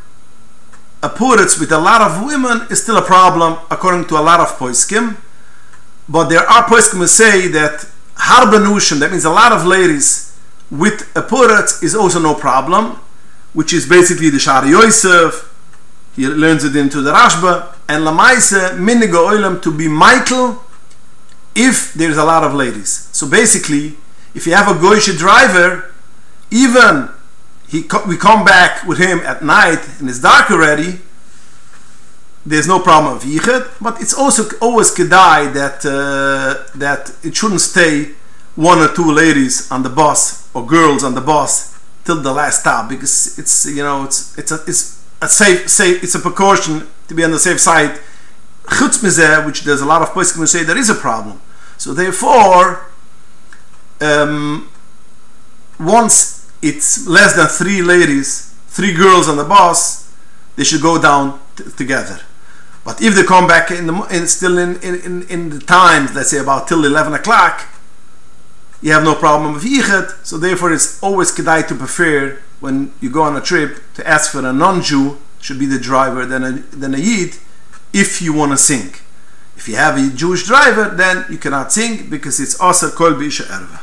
a 1.03 1.11
Puritz 1.11 1.61
with 1.61 1.71
a 1.71 1.79
lot 1.79 2.01
of 2.01 2.25
women 2.25 2.67
is 2.71 2.83
still 2.83 2.97
a 2.97 3.03
problem 3.03 3.59
according 3.71 4.07
to 4.07 4.15
a 4.15 4.23
lot 4.23 4.41
of 4.41 4.49
Poiskim. 4.59 5.19
But 6.09 6.31
there 6.31 6.41
are 6.41 6.65
Poiskim 6.65 6.97
who 6.99 7.07
say 7.07 7.49
that 7.49 7.87
Harbanushim, 8.17 9.01
that 9.01 9.11
means 9.11 9.27
a 9.27 9.31
lot 9.31 9.53
of 9.53 9.67
ladies 9.67 10.35
with 10.71 11.11
a 11.15 11.21
Puritz 11.21 11.83
is 11.83 11.95
also 11.95 12.19
no 12.19 12.35
problem, 12.35 12.99
which 13.53 13.75
is 13.75 13.87
basically 13.87 14.31
the 14.31 14.39
Shari 14.39 14.71
Yosef, 14.71 15.51
he 16.17 16.27
learns 16.27 16.65
it 16.65 16.75
into 16.75 17.03
the 17.03 17.13
Rashba, 17.13 17.75
and 17.87 18.05
Lamaise 18.05 18.79
Minigo 18.79 19.29
Oilam 19.31 19.61
to 19.63 19.71
be 19.77 19.89
Michael 19.89 20.64
if 21.55 21.95
there's 21.95 22.17
a 22.17 22.25
lot 22.25 22.45
of 22.45 22.55
ladies. 22.55 23.09
So 23.13 23.29
basically, 23.29 23.97
if 24.35 24.47
you 24.47 24.55
have 24.55 24.69
a 24.69 24.79
goyish 24.79 25.17
driver, 25.17 25.93
even 26.51 27.09
he 27.69 27.85
we 28.07 28.17
come 28.17 28.45
back 28.45 28.87
with 28.87 28.99
him 28.99 29.21
at 29.21 29.43
night 29.43 29.81
and 29.99 30.09
it's 30.09 30.21
dark 30.21 30.51
already, 30.51 31.01
there's 32.45 32.69
no 32.69 32.81
problem 32.81 33.17
of 33.17 33.23
yichud. 33.23 33.71
But 33.81 34.01
it's 34.01 34.15
also 34.15 34.45
always 34.61 34.91
kedai 34.95 35.53
that 35.55 35.85
uh, 35.87 36.79
that 36.79 37.13
it 37.23 37.37
shouldn't 37.37 37.61
stay 37.61 38.11
one 38.57 38.79
or 38.79 38.93
two 38.95 39.11
ladies 39.11 39.71
on 39.71 39.83
the 39.83 39.91
bus 39.91 40.49
or 40.55 40.65
girls 40.67 41.03
on 41.03 41.15
the 41.15 41.21
bus 41.21 41.81
till 42.05 42.21
the 42.21 42.33
last 42.33 42.61
stop 42.61 42.89
because 42.89 43.39
it's 43.39 43.67
you 43.67 43.83
know 43.83 44.05
it's 44.05 44.37
it's 44.39 44.53
a 44.53 44.61
it's 44.67 45.03
a 45.23 45.29
safe 45.29 45.69
safe 45.69 46.03
it's 46.05 46.15
a 46.15 46.21
precaution 46.21 46.87
to 47.09 47.15
be 47.15 47.25
on 47.25 47.31
the 47.31 47.39
safe 47.39 47.61
side 47.61 47.99
chutz 48.67 49.03
which 49.47 49.63
there's 49.63 49.81
a 49.81 49.87
lot 49.87 50.03
of 50.03 50.09
poskim 50.11 50.37
who 50.37 50.47
say 50.47 50.63
there 50.65 50.79
is 50.79 50.91
a 50.91 50.95
problem. 50.95 51.41
So 51.77 51.93
therefore, 51.95 52.87
um, 54.01 54.71
once 55.79 56.51
it's 56.63 57.07
less 57.07 57.37
than 57.37 57.47
three 57.47 57.83
ladies, 57.83 58.55
three 58.69 58.93
girls 58.95 59.29
on 59.29 59.37
the 59.37 59.45
bus, 59.45 60.13
they 60.57 60.65
should 60.65 60.83
go 60.83 61.01
down 61.01 61.41
together. 61.77 62.21
But 62.85 63.01
if 63.01 63.15
they 63.15 63.23
come 63.23 63.47
back 63.47 63.71
in 63.71 63.87
the 63.87 63.95
in, 64.11 64.27
still 64.27 64.59
in, 64.59 64.77
in, 64.83 65.23
in 65.29 65.51
the 65.51 65.59
times, 65.59 66.15
let's 66.15 66.31
say 66.31 66.39
about 66.39 66.69
till 66.69 66.85
eleven 66.85 67.15
o'clock, 67.15 67.67
you 68.83 68.93
have 68.93 69.05
no 69.05 69.15
problem 69.15 69.55
with 69.55 69.65
yichud. 69.65 70.25
So 70.25 70.37
therefore, 70.39 70.73
it's 70.73 71.03
always 71.03 71.33
kedai 71.33 71.67
to 71.69 71.75
prefer 71.75 72.39
when 72.61 72.93
you 73.01 73.11
go 73.11 73.23
on 73.23 73.37
a 73.37 73.41
trip 73.41 73.83
to 73.95 74.07
ask 74.07 74.33
for 74.33 74.47
a 74.47 74.53
non-Jew 74.53 75.19
should 75.41 75.59
be 75.59 75.67
the 75.67 75.79
driver 75.79 76.27
than 76.27 76.45
a 76.45 76.53
than 76.53 76.95
a 76.95 76.99
yid 76.99 77.37
if 77.93 78.21
you 78.21 78.33
want 78.33 78.53
to 78.53 78.59
sing. 78.59 78.95
If 79.57 79.69
you 79.69 79.77
have 79.77 79.97
a 79.97 80.15
Jewish 80.15 80.47
driver, 80.47 80.89
then 80.89 81.25
you 81.31 81.39
cannot 81.39 81.73
sing 81.73 82.11
because 82.11 82.41
it's 82.41 82.61
Aser 82.61 82.91
Kol 82.91 83.13
B'Isha 83.13 83.45
Erva. 83.45 83.81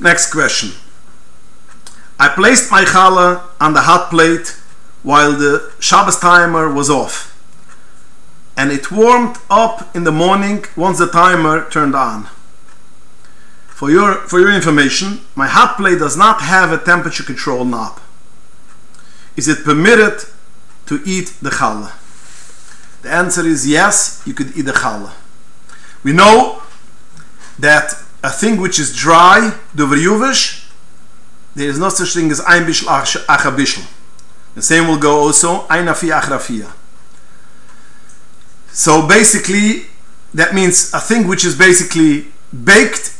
Next 0.00 0.32
question. 0.32 0.70
I 2.18 2.28
placed 2.28 2.70
my 2.70 2.84
challah 2.84 3.42
on 3.60 3.74
the 3.74 3.82
hot 3.82 4.10
plate 4.10 4.56
while 5.02 5.32
the 5.32 5.72
Shabbos 5.78 6.18
timer 6.18 6.72
was 6.72 6.88
off. 6.88 7.26
And 8.56 8.70
it 8.70 8.90
warmed 8.90 9.36
up 9.48 9.94
in 9.94 10.04
the 10.04 10.12
morning 10.12 10.64
once 10.76 10.98
the 10.98 11.06
timer 11.06 11.68
turned 11.70 11.94
on. 11.94 12.28
For 13.68 13.90
your, 13.90 14.16
for 14.28 14.38
your 14.38 14.52
information, 14.52 15.20
my 15.34 15.46
hot 15.46 15.76
plate 15.76 15.98
does 15.98 16.16
not 16.16 16.42
have 16.42 16.70
a 16.70 16.76
temperature 16.76 17.22
control 17.22 17.64
knob. 17.64 18.00
Is 19.36 19.48
it 19.48 19.64
permitted 19.64 20.20
to 20.90 21.00
eat 21.06 21.28
the 21.40 21.50
challah? 21.50 21.92
The 23.02 23.10
answer 23.10 23.46
is 23.46 23.66
yes, 23.66 24.22
you 24.26 24.34
could 24.34 24.56
eat 24.56 24.62
the 24.62 24.72
challah. 24.72 25.12
We 26.02 26.12
know 26.12 26.62
that 27.58 27.94
a 28.24 28.30
thing 28.30 28.60
which 28.60 28.78
is 28.78 28.94
dry, 28.94 29.56
dover 29.74 29.96
there 31.54 31.68
is 31.68 31.78
no 31.78 31.88
such 31.88 32.14
thing 32.14 32.30
as 32.30 32.40
ein 32.40 32.64
bishel 32.64 32.88
acha. 32.88 33.88
The 34.54 34.62
same 34.62 34.88
will 34.88 34.98
go 34.98 35.20
also 35.20 35.66
ein 35.68 35.86
afi 35.86 36.10
achrafia. 36.10 36.72
So 38.72 39.06
basically, 39.06 39.86
that 40.34 40.54
means 40.54 40.92
a 40.92 41.00
thing 41.00 41.28
which 41.28 41.44
is 41.44 41.56
basically 41.56 42.26
baked 42.52 43.16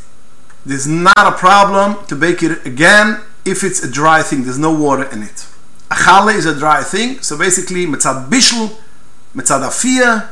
there's 0.65 0.87
not 0.87 1.17
a 1.17 1.31
problem 1.31 2.05
to 2.05 2.15
bake 2.15 2.43
it 2.43 2.65
again 2.65 3.21
if 3.45 3.63
it's 3.63 3.83
a 3.83 3.89
dry 3.89 4.21
thing. 4.21 4.43
There's 4.43 4.59
no 4.59 4.71
water 4.71 5.03
in 5.11 5.23
it. 5.23 5.47
A 5.91 5.93
challah 5.93 6.33
is 6.33 6.45
a 6.45 6.57
dry 6.57 6.83
thing, 6.83 7.21
so 7.21 7.37
basically 7.37 7.85
mitzad 7.85 8.29
bishul, 8.29 8.69
mitzad 9.35 9.61
afia, 9.61 10.29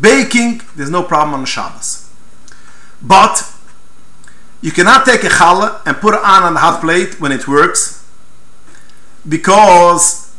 baking, 0.00 0.60
there's 0.74 0.90
no 0.90 1.04
problem 1.04 1.38
on 1.38 1.46
Shabbos. 1.46 2.10
But 3.00 3.52
you 4.60 4.72
cannot 4.72 5.06
take 5.06 5.22
a 5.22 5.28
challah 5.28 5.80
and 5.86 5.96
put 5.98 6.14
it 6.14 6.20
on 6.24 6.42
on 6.42 6.54
the 6.54 6.60
hot 6.60 6.80
plate 6.80 7.20
when 7.20 7.30
it 7.30 7.46
works 7.46 8.04
because 9.28 10.34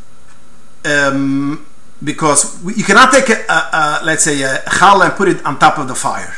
um, 0.83 1.65
because 2.03 2.61
you 2.77 2.83
cannot 2.83 3.13
take 3.13 3.29
a, 3.29 3.45
a, 3.49 3.53
a, 3.53 3.99
let's 4.03 4.25
say 4.25 4.41
a 4.41 4.57
challah 4.67 5.05
and 5.05 5.13
put 5.13 5.29
it 5.29 5.45
on 5.45 5.57
top 5.59 5.77
of 5.77 5.87
the 5.87 5.95
fire 5.95 6.35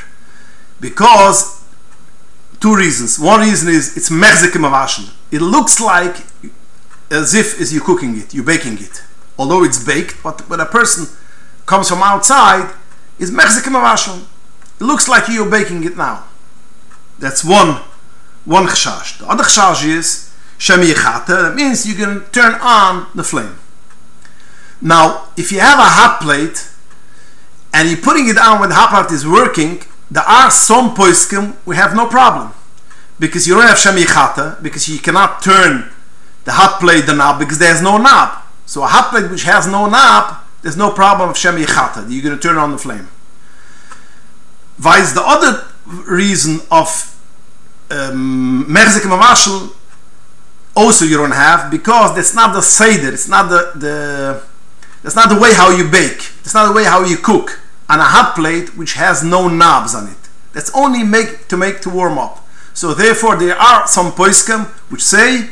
because 0.79 1.63
two 2.59 2.75
reasons. 2.75 3.17
One 3.17 3.39
reason 3.39 3.69
is 3.69 3.97
it's 3.97 4.09
mechzikim 4.11 4.69
avashel 4.69 5.11
it 5.31 5.41
looks 5.41 5.79
like 5.79 6.17
as 7.11 7.33
if 7.33 7.59
is 7.59 7.73
you're 7.73 7.83
cooking 7.83 8.17
it 8.17 8.33
you're 8.33 8.43
baking 8.43 8.77
it. 8.79 9.03
Although 9.37 9.63
it's 9.63 9.83
baked 9.83 10.21
but 10.23 10.47
when 10.49 10.59
a 10.59 10.65
person 10.65 11.07
comes 11.65 11.89
from 11.89 12.01
outside 12.01 12.73
is 13.17 13.31
mechzikim 13.31 13.73
avashel 13.73 14.25
it 14.79 14.83
looks 14.83 15.07
like 15.07 15.27
you're 15.27 15.49
baking 15.49 15.83
it 15.83 15.97
now. 15.97 16.25
That's 17.19 17.43
one 17.43 17.81
one 18.45 18.65
chashash 18.67 19.19
the 19.19 19.27
other 19.27 19.43
chashash 19.43 19.85
is 19.85 20.29
shemi 20.59 20.93
that 21.25 21.55
means 21.55 21.87
you 21.87 21.95
can 21.95 22.25
turn 22.31 22.55
on 22.55 23.07
the 23.15 23.23
flame. 23.23 23.57
Now, 24.81 25.27
if 25.35 25.51
you 25.51 25.59
have 25.59 25.79
a 25.79 25.83
hot 25.83 26.19
plate 26.21 26.69
and 27.73 27.89
you're 27.89 27.99
putting 27.99 28.27
it 28.27 28.37
on 28.37 28.59
when 28.59 28.69
the 28.69 28.75
hot 28.75 29.07
plate 29.07 29.15
is 29.15 29.25
working, 29.25 29.81
there 30.11 30.23
are 30.23 30.51
some 30.51 30.95
poiskim 30.95 31.55
we 31.65 31.75
have 31.75 31.95
no 31.95 32.07
problem. 32.07 32.53
Because 33.19 33.47
you 33.47 33.55
don't 33.55 33.67
have 33.67 33.77
shemichata 33.77 34.61
because 34.61 34.87
you 34.87 34.99
cannot 34.99 35.41
turn 35.41 35.91
the 36.49 36.55
hot 36.55 36.79
plate 36.79 37.05
the 37.05 37.13
knob 37.13 37.37
because 37.37 37.59
there's 37.59 37.79
no 37.79 37.99
knob. 37.99 38.41
So 38.65 38.81
a 38.81 38.87
hot 38.87 39.11
plate 39.11 39.29
which 39.29 39.43
has 39.43 39.67
no 39.67 39.85
knob, 39.85 40.37
there's 40.63 40.75
no 40.75 40.89
problem 40.91 41.29
of 41.29 41.35
shemichata. 41.35 42.09
You're 42.09 42.23
going 42.23 42.35
to 42.35 42.41
turn 42.41 42.57
on 42.57 42.71
the 42.71 42.79
flame. 42.79 43.07
Vice 44.79 45.13
the 45.13 45.21
other 45.23 45.67
reason 45.85 46.61
of 46.71 46.87
um, 47.91 48.65
mevashel 48.67 49.75
also 50.75 51.05
you 51.05 51.17
don't 51.17 51.37
have 51.47 51.69
because 51.69 52.15
that's 52.15 52.33
not 52.33 52.53
the 52.53 52.61
seder, 52.61 53.13
it's 53.13 53.27
not 53.27 53.49
the 53.49 53.61
the 53.75 54.43
that's 55.03 55.15
not 55.15 55.29
the 55.29 55.39
way 55.39 55.53
how 55.53 55.69
you 55.69 55.87
bake. 55.87 56.31
it's 56.41 56.55
not 56.55 56.67
the 56.67 56.73
way 56.73 56.83
how 56.83 57.05
you 57.05 57.17
cook 57.17 57.59
on 57.87 57.99
a 57.99 58.09
hot 58.15 58.33
plate 58.35 58.75
which 58.75 58.93
has 58.93 59.23
no 59.23 59.47
knobs 59.47 59.93
on 59.93 60.07
it. 60.07 60.23
That's 60.53 60.71
only 60.73 61.03
make 61.03 61.47
to 61.49 61.57
make 61.57 61.81
to 61.81 61.91
warm 61.91 62.17
up. 62.17 62.43
So 62.73 62.95
therefore 62.95 63.35
there 63.35 63.55
are 63.55 63.85
some 63.87 64.11
poiskim 64.13 64.65
which 64.89 65.03
say 65.03 65.51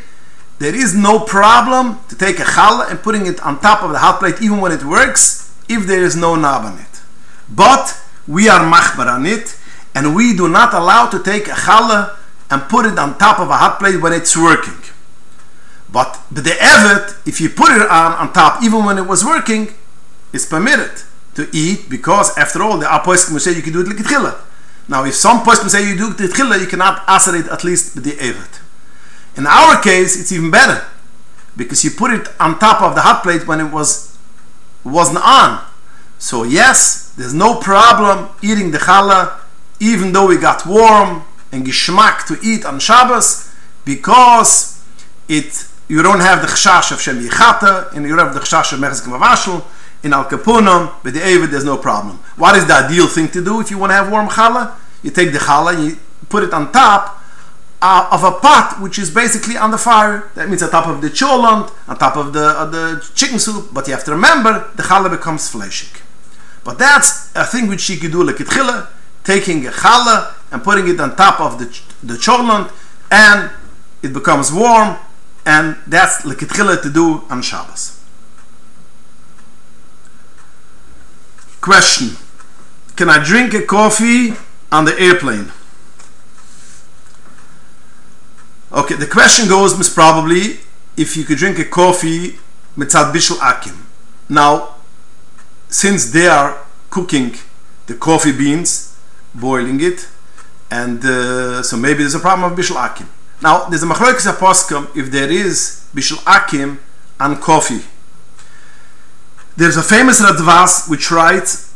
there 0.59 0.75
is 0.75 0.95
no 0.95 1.19
problem 1.19 1.99
to 2.09 2.15
take 2.15 2.39
a 2.39 2.43
challah 2.43 2.89
and 2.89 3.01
putting 3.01 3.27
it 3.27 3.39
on 3.41 3.59
top 3.59 3.83
of 3.83 3.91
the 3.91 3.99
hot 3.99 4.19
plate 4.19 4.41
even 4.41 4.59
when 4.59 4.71
it 4.71 4.83
works 4.83 5.53
if 5.69 5.85
there 5.85 6.03
is 6.03 6.15
no 6.15 6.35
knob 6.35 6.65
on 6.65 6.79
it. 6.79 7.01
But 7.49 7.99
we 8.27 8.49
are 8.49 8.59
machbar 8.59 9.07
on 9.07 9.25
it 9.25 9.57
and 9.93 10.15
we 10.15 10.35
do 10.35 10.47
not 10.47 10.73
allow 10.73 11.07
to 11.09 11.21
take 11.21 11.47
a 11.47 11.51
challah 11.51 12.15
and 12.49 12.61
put 12.63 12.85
it 12.85 12.97
on 12.97 13.17
top 13.17 13.39
of 13.39 13.49
a 13.49 13.57
hot 13.57 13.79
plate 13.79 14.01
when 14.01 14.13
it's 14.13 14.35
working. 14.35 14.81
But 15.91 16.19
the 16.31 16.41
evet, 16.41 17.15
if 17.25 17.39
you 17.39 17.49
put 17.49 17.71
it 17.71 17.81
on, 17.81 18.13
on 18.13 18.33
top, 18.33 18.63
even 18.63 18.83
when 18.83 18.97
it 18.97 19.07
was 19.07 19.23
working, 19.23 19.73
it's 20.33 20.45
permitted 20.45 21.03
to 21.35 21.47
eat 21.53 21.89
because, 21.89 22.37
after 22.37 22.61
all, 22.61 22.77
the 22.77 22.93
apostle 22.93 23.39
say 23.39 23.53
you 23.53 23.61
can 23.61 23.73
do 23.73 23.81
it 23.81 23.87
like 23.87 23.99
a 23.99 24.35
Now, 24.89 25.05
if 25.05 25.15
some 25.15 25.43
poskim 25.43 25.69
say 25.69 25.87
you 25.87 25.95
do 25.97 26.13
it 26.17 26.39
like 26.39 26.61
you 26.61 26.67
cannot 26.67 27.07
answer 27.07 27.35
it 27.35 27.47
at 27.47 27.63
least 27.63 28.03
the 28.03 28.15
evet. 28.19 28.66
In 29.37 29.45
our 29.45 29.81
case, 29.81 30.19
it's 30.19 30.31
even 30.31 30.49
better 30.49 30.85
because 31.55 31.83
you 31.83 31.91
put 31.91 32.11
it 32.11 32.27
on 32.39 32.57
top 32.59 32.81
of 32.81 32.95
the 32.95 33.01
hot 33.01 33.23
plate 33.23 33.47
when 33.47 33.59
it 33.59 33.71
was 33.71 34.17
wasn't 34.83 35.19
on. 35.23 35.63
So 36.17 36.43
yes, 36.43 37.13
there's 37.15 37.33
no 37.33 37.59
problem 37.59 38.29
eating 38.41 38.71
the 38.71 38.79
challah, 38.79 39.39
even 39.79 40.11
though 40.11 40.27
we 40.27 40.37
got 40.37 40.65
warm 40.65 41.23
and 41.51 41.65
geschmack 41.65 42.25
to 42.27 42.37
eat 42.43 42.65
on 42.65 42.79
Shabbos, 42.79 43.53
because 43.85 44.83
it 45.29 45.67
you 45.87 46.01
don't 46.01 46.19
have 46.19 46.41
the 46.41 46.47
chashash 46.47 46.91
of 46.91 46.99
Shem 46.99 47.19
Yichata, 47.19 47.93
and 47.93 48.05
you 48.05 48.15
don't 48.15 48.25
have 48.25 48.33
the 48.33 48.39
chashash 48.39 48.73
of 48.73 48.79
Mechzik 48.79 49.07
Mavashel, 49.07 49.63
in 50.03 50.13
Al 50.13 50.25
Kapunam, 50.25 50.93
but 51.03 51.13
the 51.13 51.19
Evid, 51.19 51.51
there's 51.51 51.63
no 51.63 51.77
problem. 51.77 52.17
What 52.35 52.55
is 52.55 52.67
the 52.67 52.73
ideal 52.73 53.07
thing 53.07 53.29
to 53.29 53.43
do 53.43 53.61
if 53.61 53.71
you 53.71 53.77
want 53.77 53.91
to 53.91 53.95
have 53.95 54.11
warm 54.11 54.27
challah? 54.27 54.75
You 55.03 55.11
take 55.11 55.31
the 55.31 55.39
challah, 55.39 55.89
you 55.89 55.97
put 56.27 56.43
it 56.43 56.53
on 56.53 56.71
top 56.71 57.16
uh, 57.81 58.09
of 58.11 58.23
a 58.23 58.31
pot 58.31 58.77
which 58.81 58.97
is 58.97 59.11
basically 59.11 59.57
on 59.57 59.71
the 59.71 59.77
fire. 59.77 60.29
That 60.35 60.49
means 60.49 60.63
on 60.63 60.71
top 60.71 60.87
of 60.87 61.01
the 61.01 61.09
cholent, 61.09 61.71
on 61.87 61.97
top 61.97 62.17
of 62.17 62.33
the, 62.33 62.49
of 62.49 62.71
the 62.71 63.07
chicken 63.13 63.39
soup, 63.39 63.69
but 63.73 63.87
you 63.87 63.93
have 63.93 64.03
to 64.05 64.11
remember, 64.11 64.71
the 64.75 64.83
challah 64.83 65.11
becomes 65.11 65.51
fleshik. 65.51 66.01
But 66.63 66.77
that's 66.79 67.33
a 67.35 67.45
thing 67.45 67.67
which 67.67 67.89
you 67.89 67.97
could 67.97 68.11
do 68.11 68.23
like 68.23 68.39
it 68.39 68.47
taking 69.23 69.67
a 69.67 69.71
challah 69.71 70.33
and 70.51 70.63
putting 70.63 70.87
it 70.87 70.99
on 70.99 71.15
top 71.15 71.39
of 71.39 71.59
the, 71.59 71.65
the 72.01 72.15
cholent, 72.15 72.71
and 73.11 73.51
it 74.01 74.13
becomes 74.13 74.51
warm, 74.51 74.97
and 75.45 75.77
that's 75.85 76.25
like 76.25 76.37
lekitchila 76.37 76.81
to 76.81 76.89
do 76.89 77.23
on 77.29 77.41
Shabbos. 77.41 78.01
Question: 81.61 82.17
Can 82.95 83.09
I 83.09 83.23
drink 83.23 83.53
a 83.53 83.63
coffee 83.63 84.33
on 84.71 84.85
the 84.85 84.97
airplane? 84.99 85.51
Okay, 88.77 88.93
the 88.93 89.07
question 89.07 89.47
goes, 89.47 89.75
most 89.75 89.95
probably, 89.95 90.59
if 90.95 91.17
you 91.17 91.23
could 91.23 91.39
drink 91.39 91.57
a 91.57 91.65
coffee 91.65 92.37
mitzad 92.77 93.11
bishul 93.11 93.39
akim. 93.41 93.87
Now, 94.29 94.75
since 95.67 96.11
they 96.11 96.27
are 96.27 96.63
cooking 96.91 97.33
the 97.87 97.95
coffee 97.95 98.31
beans, 98.31 98.95
boiling 99.33 99.81
it, 99.81 100.07
and 100.69 101.03
uh, 101.03 101.63
so 101.63 101.75
maybe 101.75 102.03
there's 102.03 102.13
a 102.13 102.19
problem 102.19 102.51
of 102.51 102.55
bishul 102.55 102.75
akim. 102.75 103.09
Now, 103.41 103.67
there's 103.67 103.81
a 103.81 103.87
machlokes 103.87 104.31
aposkum 104.31 104.95
if 104.95 105.09
there 105.11 105.31
is 105.31 105.89
bishul 105.95 106.21
akim 106.27 106.79
and 107.19 107.41
coffee. 107.41 107.81
There's 109.55 109.77
a 109.77 109.81
famous 109.81 110.21
Radvaz 110.21 110.87
which 110.87 111.09
writes 111.09 111.73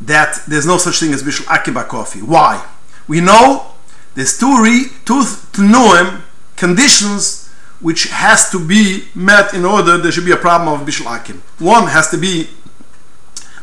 that 0.00 0.40
there's 0.48 0.64
no 0.64 0.78
such 0.78 0.98
thing 1.00 1.12
as 1.12 1.22
bishul 1.22 1.44
akim 1.54 1.74
by 1.74 1.82
coffee. 1.82 2.22
Why? 2.22 2.66
We 3.06 3.20
know 3.20 3.71
there's 4.14 4.38
two 4.38 4.62
re, 4.62 4.86
two 5.04 5.22
tnuim 5.52 6.22
conditions 6.56 7.48
which 7.80 8.04
has 8.10 8.50
to 8.50 8.64
be 8.64 9.08
met 9.14 9.52
in 9.54 9.64
order 9.64 9.98
there 9.98 10.12
should 10.12 10.24
be 10.24 10.32
a 10.32 10.36
problem 10.36 10.80
of 10.80 10.86
bishul 10.86 11.06
akim. 11.06 11.42
One 11.58 11.88
has 11.88 12.10
to 12.10 12.16
be 12.16 12.48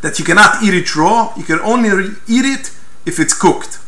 that 0.01 0.19
you 0.19 0.25
cannot 0.25 0.61
eat 0.63 0.73
it 0.73 0.95
raw. 0.95 1.33
You 1.37 1.43
can 1.43 1.59
only 1.59 1.89
eat 2.27 2.45
it 2.45 2.75
if 3.05 3.19
it's 3.19 3.33
cooked. 3.33 3.79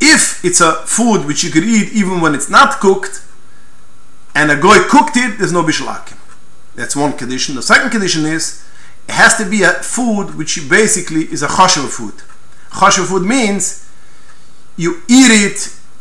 If 0.00 0.44
it's 0.44 0.60
a 0.60 0.86
food 0.86 1.26
which 1.26 1.42
you 1.42 1.50
could 1.50 1.64
eat 1.64 1.92
even 1.92 2.20
when 2.20 2.34
it's 2.34 2.48
not 2.48 2.78
cooked, 2.78 3.22
and 4.34 4.52
a 4.52 4.56
goy 4.56 4.78
cooked 4.88 5.16
it, 5.16 5.38
there's 5.38 5.52
no 5.52 5.64
bishul 5.64 5.88
akim. 5.88 6.18
That's 6.76 6.94
one 6.94 7.14
condition. 7.14 7.56
The 7.56 7.62
second 7.62 7.90
condition 7.90 8.24
is 8.24 8.64
it 9.08 9.14
has 9.14 9.36
to 9.38 9.48
be 9.48 9.64
a 9.64 9.72
food 9.72 10.36
which 10.36 10.68
basically 10.70 11.22
is 11.24 11.42
a 11.42 11.48
choshev 11.48 11.88
food. 11.88 12.14
Choshev 12.70 13.06
food 13.06 13.22
means 13.24 13.87
you 14.78 15.02
eat 15.08 15.30
it. 15.30 15.58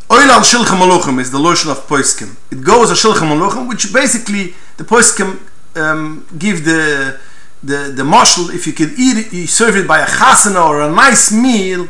Oil 0.09 0.31
al 0.31 0.41
shilchem 0.41 0.79
maluchim 0.79 1.19
is 1.19 1.31
the 1.31 1.39
lotion 1.39 1.69
of 1.69 1.79
poiskim. 1.87 2.37
It 2.49 2.63
goes 2.63 2.89
a 2.89 2.93
shilchem 2.93 3.27
maluchim, 3.27 3.67
which 3.67 3.91
basically 3.91 4.53
the 4.77 4.85
poiskim 4.85 5.29
um, 5.75 6.25
give 6.37 6.63
the 6.63 7.19
the 7.61 7.91
the 7.93 8.05
marshal. 8.05 8.49
If 8.51 8.65
you 8.67 8.73
can 8.73 8.91
eat 8.97 9.17
it, 9.17 9.33
you 9.33 9.47
serve 9.47 9.75
it 9.75 9.85
by 9.85 9.99
a 9.99 10.05
chasana 10.05 10.65
or 10.65 10.81
a 10.81 10.89
nice 10.89 11.33
meal 11.33 11.89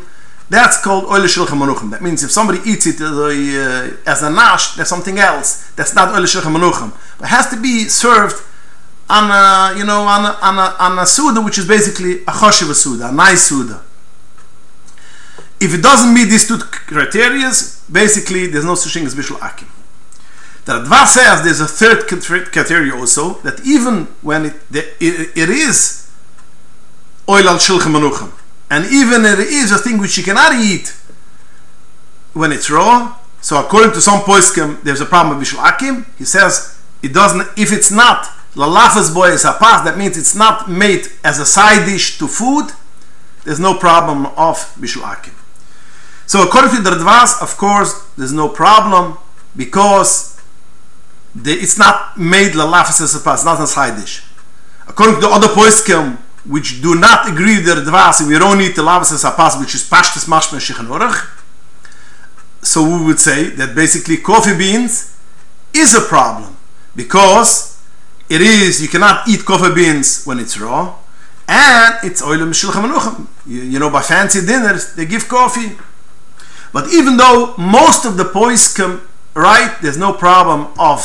that's 0.50 0.82
called 0.82 1.06
oil 1.06 1.28
shilchem 1.28 1.60
manuchim. 1.60 1.92
That 1.92 2.02
means 2.02 2.24
if 2.24 2.32
somebody 2.32 2.60
eats 2.66 2.86
it 2.88 3.02
uh, 3.02 4.10
as 4.10 4.24
a 4.24 4.30
nash, 4.30 4.76
that's 4.76 4.90
something 4.90 5.20
else. 5.20 5.70
That's 5.76 5.94
not 5.94 6.16
oil 6.16 6.24
shilchem 6.24 6.56
manuchim. 6.56 6.94
But 7.20 7.26
it 7.26 7.32
has 7.32 7.50
to 7.50 7.62
be 7.62 7.90
served 7.90 8.42
on 9.10 9.30
a, 9.30 9.78
you 9.78 9.86
know, 9.86 10.02
on 10.04 10.26
a, 10.26 10.38
on 10.42 10.58
a, 10.58 10.76
on 10.80 11.00
a 11.00 11.06
suda, 11.06 11.42
which 11.42 11.58
is 11.58 11.68
basically 11.68 12.22
a 12.24 12.32
choshev 12.32 12.74
suda, 12.74 13.10
a 13.10 13.12
nice 13.12 13.44
suda. 13.44 13.84
If 15.60 15.74
it 15.74 15.82
doesn't 15.82 16.14
meet 16.14 16.26
these 16.26 16.48
two 16.48 16.60
criteria, 16.60 17.52
basically 17.92 18.48
there's 18.48 18.66
no 18.66 18.76
such 18.76 18.94
thing 18.94 19.06
as 19.06 19.16
bishul 19.16 19.40
akim. 19.42 19.68
The 20.66 20.74
Radva 20.74 21.08
says 21.08 21.44
there's 21.44 21.62
a 21.62 21.68
third 21.68 22.08
criteria 22.52 22.94
also, 22.94 23.36
that 23.42 23.66
even 23.66 24.06
when 24.22 24.48
it, 24.48 24.54
it, 24.72 25.32
it 25.36 25.50
is 25.50 26.12
oil 27.30 27.48
al 27.48 27.58
shilchem 27.58 27.94
manuchim, 27.96 28.32
and 28.70 28.86
even 28.86 29.26
it 29.26 29.40
is 29.40 29.72
a 29.72 29.78
thing 29.78 29.98
which 29.98 30.18
you 30.18 30.24
cannot 30.24 30.54
eat 30.54 30.90
when 32.34 32.52
it's 32.52 32.70
raw. 32.70 33.18
So 33.42 33.60
according 33.60 33.94
to 33.94 34.02
some 34.02 34.22
poskim, 34.22 34.84
there's 34.84 35.02
a 35.02 35.06
problem 35.06 35.40
with 35.40 35.48
bishul 35.48 35.66
akim. 35.66 36.06
He 36.18 36.26
says 36.26 36.80
it 37.02 37.14
doesn't. 37.14 37.48
If 37.58 37.72
it's 37.72 37.90
not 37.90 38.26
lalafas 38.54 39.14
boy 39.14 39.30
is 39.30 39.44
pas, 39.44 39.84
that 39.86 39.98
means 39.98 40.18
it's 40.18 40.36
not 40.36 40.70
made 40.70 41.08
as 41.24 41.40
a 41.40 41.46
side 41.46 41.86
dish 41.86 42.20
to 42.20 42.28
food. 42.28 42.72
There's 43.46 43.60
no 43.60 43.76
problem 43.76 44.26
of 44.26 44.58
bishul 44.80 45.10
akim. 45.10 45.34
So 46.28 46.44
according 46.44 46.76
to 46.76 46.82
the 46.82 46.92
Radvaz, 46.92 47.42
of 47.42 47.56
course, 47.58 48.06
there's 48.18 48.34
no 48.34 48.50
problem 48.50 49.18
because 49.56 50.40
the, 51.34 51.54
it's 51.54 51.78
not 51.78 52.18
made 52.18 52.52
lalafas 52.52 53.24
pas, 53.24 53.46
not 53.46 53.62
as 53.62 53.76
haidish. 53.76 54.26
According 54.90 55.16
to 55.16 55.22
the 55.22 55.30
other 55.30 55.48
poiskim, 55.48 56.18
which 56.46 56.82
do 56.82 56.96
not 56.96 57.30
agree 57.32 57.56
with 57.58 57.66
the 57.66 57.76
Radvaz, 57.82 58.28
we 58.28 58.38
don't 58.38 58.58
need 58.58 58.76
the 58.76 58.84
lavas 58.84 59.14
as 59.14 59.60
which 59.60 59.74
is 59.74 59.90
pashtas 59.90 60.28
mashma 60.28 60.60
shichan 60.60 61.28
So 62.62 62.84
we 62.84 63.06
would 63.06 63.20
say 63.20 63.50
that 63.52 63.74
basically 63.74 64.18
coffee 64.18 64.58
beans 64.58 65.18
is 65.74 65.96
a 65.96 66.02
problem 66.02 66.58
because 66.94 67.82
it 68.30 68.42
is 68.42 68.82
you 68.82 68.90
cannot 68.90 69.28
eat 69.30 69.46
coffee 69.46 69.74
beans 69.74 70.26
when 70.26 70.40
it's 70.40 70.60
raw 70.60 70.94
and 71.48 71.96
it's 72.04 72.22
oilem 72.22 72.52
shilcham 72.52 73.28
you, 73.46 73.62
you 73.62 73.80
know 73.80 73.90
by 73.90 74.02
fancy 74.02 74.46
dinners 74.46 74.94
they 74.96 75.06
give 75.06 75.28
coffee 75.30 75.78
but 76.78 76.94
even 76.94 77.18
though 77.18 77.56
most 77.58 78.06
of 78.06 78.18
the 78.18 78.24
poiskim 78.24 79.02
right 79.34 79.76
there's 79.82 79.98
no 79.98 80.14
problem 80.14 80.68
of 80.78 81.00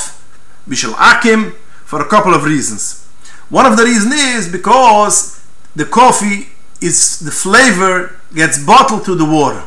bishul 0.68 0.92
akim 0.98 1.52
for 1.86 2.02
a 2.02 2.08
couple 2.14 2.34
of 2.34 2.44
reasons. 2.44 3.08
One 3.48 3.64
of 3.64 3.78
the 3.78 3.84
reasons 3.84 4.12
is 4.12 4.52
because 4.52 5.42
the 5.74 5.86
coffee 5.86 6.48
is 6.82 7.20
the 7.20 7.30
flavor 7.30 8.20
gets 8.34 8.62
bottled 8.62 9.06
to 9.06 9.14
the 9.14 9.24
water. 9.24 9.64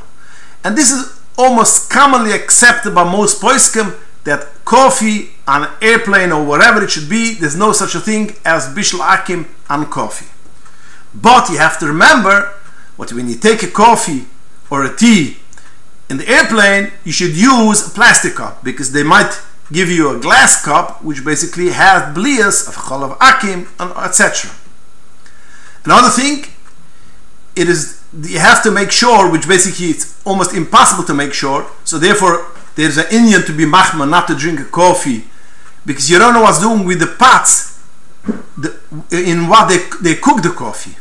And 0.64 0.78
this 0.78 0.92
is 0.92 1.20
almost 1.40 1.90
commonly 1.90 2.34
accepted 2.34 2.94
by 2.94 3.04
most 3.04 3.42
poiskim 3.42 3.98
that 4.26 4.64
coffee 4.64 5.32
on 5.48 5.64
an 5.64 5.74
airplane 5.82 6.32
or 6.32 6.46
wherever 6.46 6.84
it 6.84 6.92
should 6.92 7.10
be 7.10 7.34
there's 7.34 7.58
no 7.58 7.72
such 7.72 7.96
a 7.96 8.00
thing 8.00 8.36
as 8.46 8.68
bishul 8.76 9.02
akim 9.02 9.48
on 9.72 9.90
coffee. 9.90 10.30
But 11.16 11.50
you 11.50 11.58
have 11.58 11.80
to 11.80 11.88
remember 11.88 12.54
what 12.96 13.12
when 13.12 13.28
you 13.28 13.38
take 13.38 13.64
a 13.64 13.72
coffee 13.72 14.26
or 14.70 14.86
a 14.86 14.96
tea 14.96 15.38
in 16.10 16.18
the 16.18 16.28
airplane, 16.28 16.92
you 17.04 17.12
should 17.12 17.36
use 17.36 17.88
a 17.88 17.90
plastic 17.90 18.36
cup 18.36 18.64
because 18.64 18.92
they 18.92 19.04
might 19.04 19.42
give 19.72 19.90
you 19.90 20.16
a 20.16 20.20
glass 20.20 20.64
cup 20.64 21.04
which 21.04 21.26
basically 21.26 21.70
has 21.70 22.16
blias 22.16 22.68
of 22.68 22.76
cholav 22.76 23.18
akim 23.20 23.68
etc. 23.80 24.52
Another 25.84 26.10
thing, 26.10 26.46
it 27.56 27.68
is 27.68 28.04
you 28.22 28.40
have 28.40 28.64
to 28.64 28.72
make 28.72 28.92
sure, 28.92 29.32
which 29.32 29.48
basically 29.48 29.88
it's 29.88 30.22
almost 30.26 30.54
impossible 30.54 31.04
to 31.04 31.14
make 31.14 31.34
sure. 31.34 31.70
So 31.84 31.98
therefore, 31.98 32.48
there's 32.76 32.98
an 32.98 33.06
Indian 33.12 33.42
to 33.44 33.54
be 33.54 33.66
machma 33.66 34.10
not 34.10 34.28
to 34.28 34.36
drink 34.36 34.60
a 34.60 34.66
coffee 34.66 35.26
because 35.86 36.10
you 36.10 36.18
don't 36.20 36.34
know 36.34 36.42
what's 36.42 36.60
doing 36.60 36.86
with 36.86 37.00
the 37.00 37.08
pots 37.08 37.84
the, 38.58 38.80
in 39.12 39.48
what 39.48 39.70
they, 39.70 39.78
they 40.02 40.20
cook 40.20 40.42
the 40.42 40.50
coffee 40.50 40.96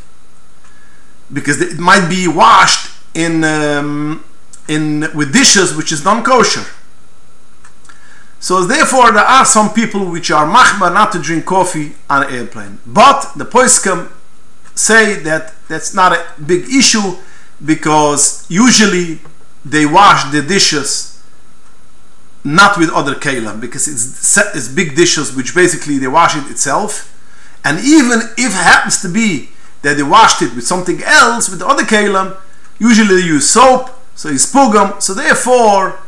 because 1.32 1.60
it 1.60 1.78
might 1.78 2.08
be 2.08 2.28
washed 2.28 2.90
in 3.14 3.44
um, 3.44 4.24
in 4.68 5.06
with 5.14 5.32
dishes 5.32 5.74
which 5.74 5.92
is 5.92 6.04
non-kosher. 6.04 6.64
So 8.40 8.64
therefore, 8.64 9.10
there 9.10 9.24
are 9.24 9.46
some 9.46 9.72
people 9.72 10.10
which 10.10 10.30
are 10.30 10.46
machma 10.46 10.92
not 10.92 11.12
to 11.12 11.18
drink 11.18 11.46
coffee 11.46 11.94
on 12.10 12.24
an 12.24 12.34
airplane. 12.34 12.78
But 12.84 13.32
the 13.36 13.44
poiskim 13.46 14.10
say 14.74 15.14
that 15.20 15.54
that's 15.68 15.94
not 15.94 16.12
a 16.12 16.24
big 16.42 16.68
issue 16.68 17.16
because 17.64 18.44
usually 18.50 19.20
they 19.64 19.86
wash 19.86 20.30
the 20.30 20.42
dishes 20.42 21.22
not 22.44 22.76
with 22.76 22.90
other 22.90 23.14
kalim 23.14 23.60
because 23.60 23.88
it's, 23.88 24.36
it's 24.54 24.68
big 24.68 24.94
dishes 24.94 25.34
which 25.34 25.54
basically 25.54 25.96
they 25.96 26.08
wash 26.08 26.36
it 26.36 26.50
itself. 26.50 27.10
And 27.64 27.82
even 27.82 28.20
if 28.36 28.50
it 28.52 28.52
happens 28.52 29.00
to 29.00 29.08
be 29.08 29.48
that 29.80 29.96
they 29.96 30.02
washed 30.02 30.42
it 30.42 30.54
with 30.54 30.66
something 30.66 31.02
else, 31.02 31.48
with 31.48 31.60
the 31.60 31.66
other 31.66 31.84
kalim, 31.84 32.36
usually 32.78 33.22
they 33.22 33.26
use 33.26 33.48
soap 33.48 33.88
so 34.14 34.30
he's 34.30 34.50
pugam. 34.52 35.00
So 35.02 35.14
therefore, 35.14 36.00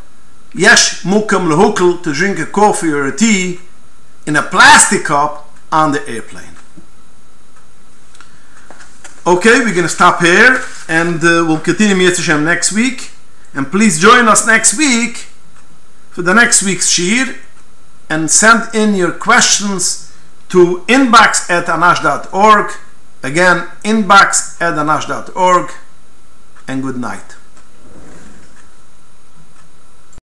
yesh 0.55 1.03
mukam 1.03 1.49
lehukl 1.51 2.03
to 2.03 2.13
drink 2.13 2.39
a 2.39 2.47
coffee 2.47 2.91
or 2.91 3.07
a 3.07 3.17
tea 3.17 3.61
in 4.27 4.37
a 4.37 4.43
plastic 4.43 5.05
cup 5.05 5.51
on 5.73 5.93
the 5.93 6.09
airplane. 6.09 6.57
Okay, 9.27 9.59
we're 9.59 9.75
going 9.75 9.83
to 9.83 9.89
stop 9.89 10.21
here 10.21 10.61
and 10.89 11.17
uh, 11.17 11.45
we'll 11.47 11.59
continue 11.59 11.97
Mitzvah 11.97 12.41
next 12.41 12.73
week. 12.73 13.11
And 13.55 13.71
please 13.71 13.99
join 14.01 14.29
us 14.29 14.47
next 14.47 14.79
week 14.79 15.27
for 16.11 16.23
the 16.23 16.33
next 16.33 16.63
week's 16.63 16.89
Shir 16.89 17.35
and 18.09 18.31
send 18.31 18.75
in 18.75 18.95
your 18.95 19.11
questions 19.11 20.13
to 20.51 20.85
inbox 20.87 21.51
at 21.51 21.67
anash.org. 21.67 22.71
Again, 23.23 23.67
inbox 23.83 24.61
at 24.61 24.75
anash.org. 24.75 25.73
And 26.69 26.83
good 26.83 26.97
night. 26.97 27.37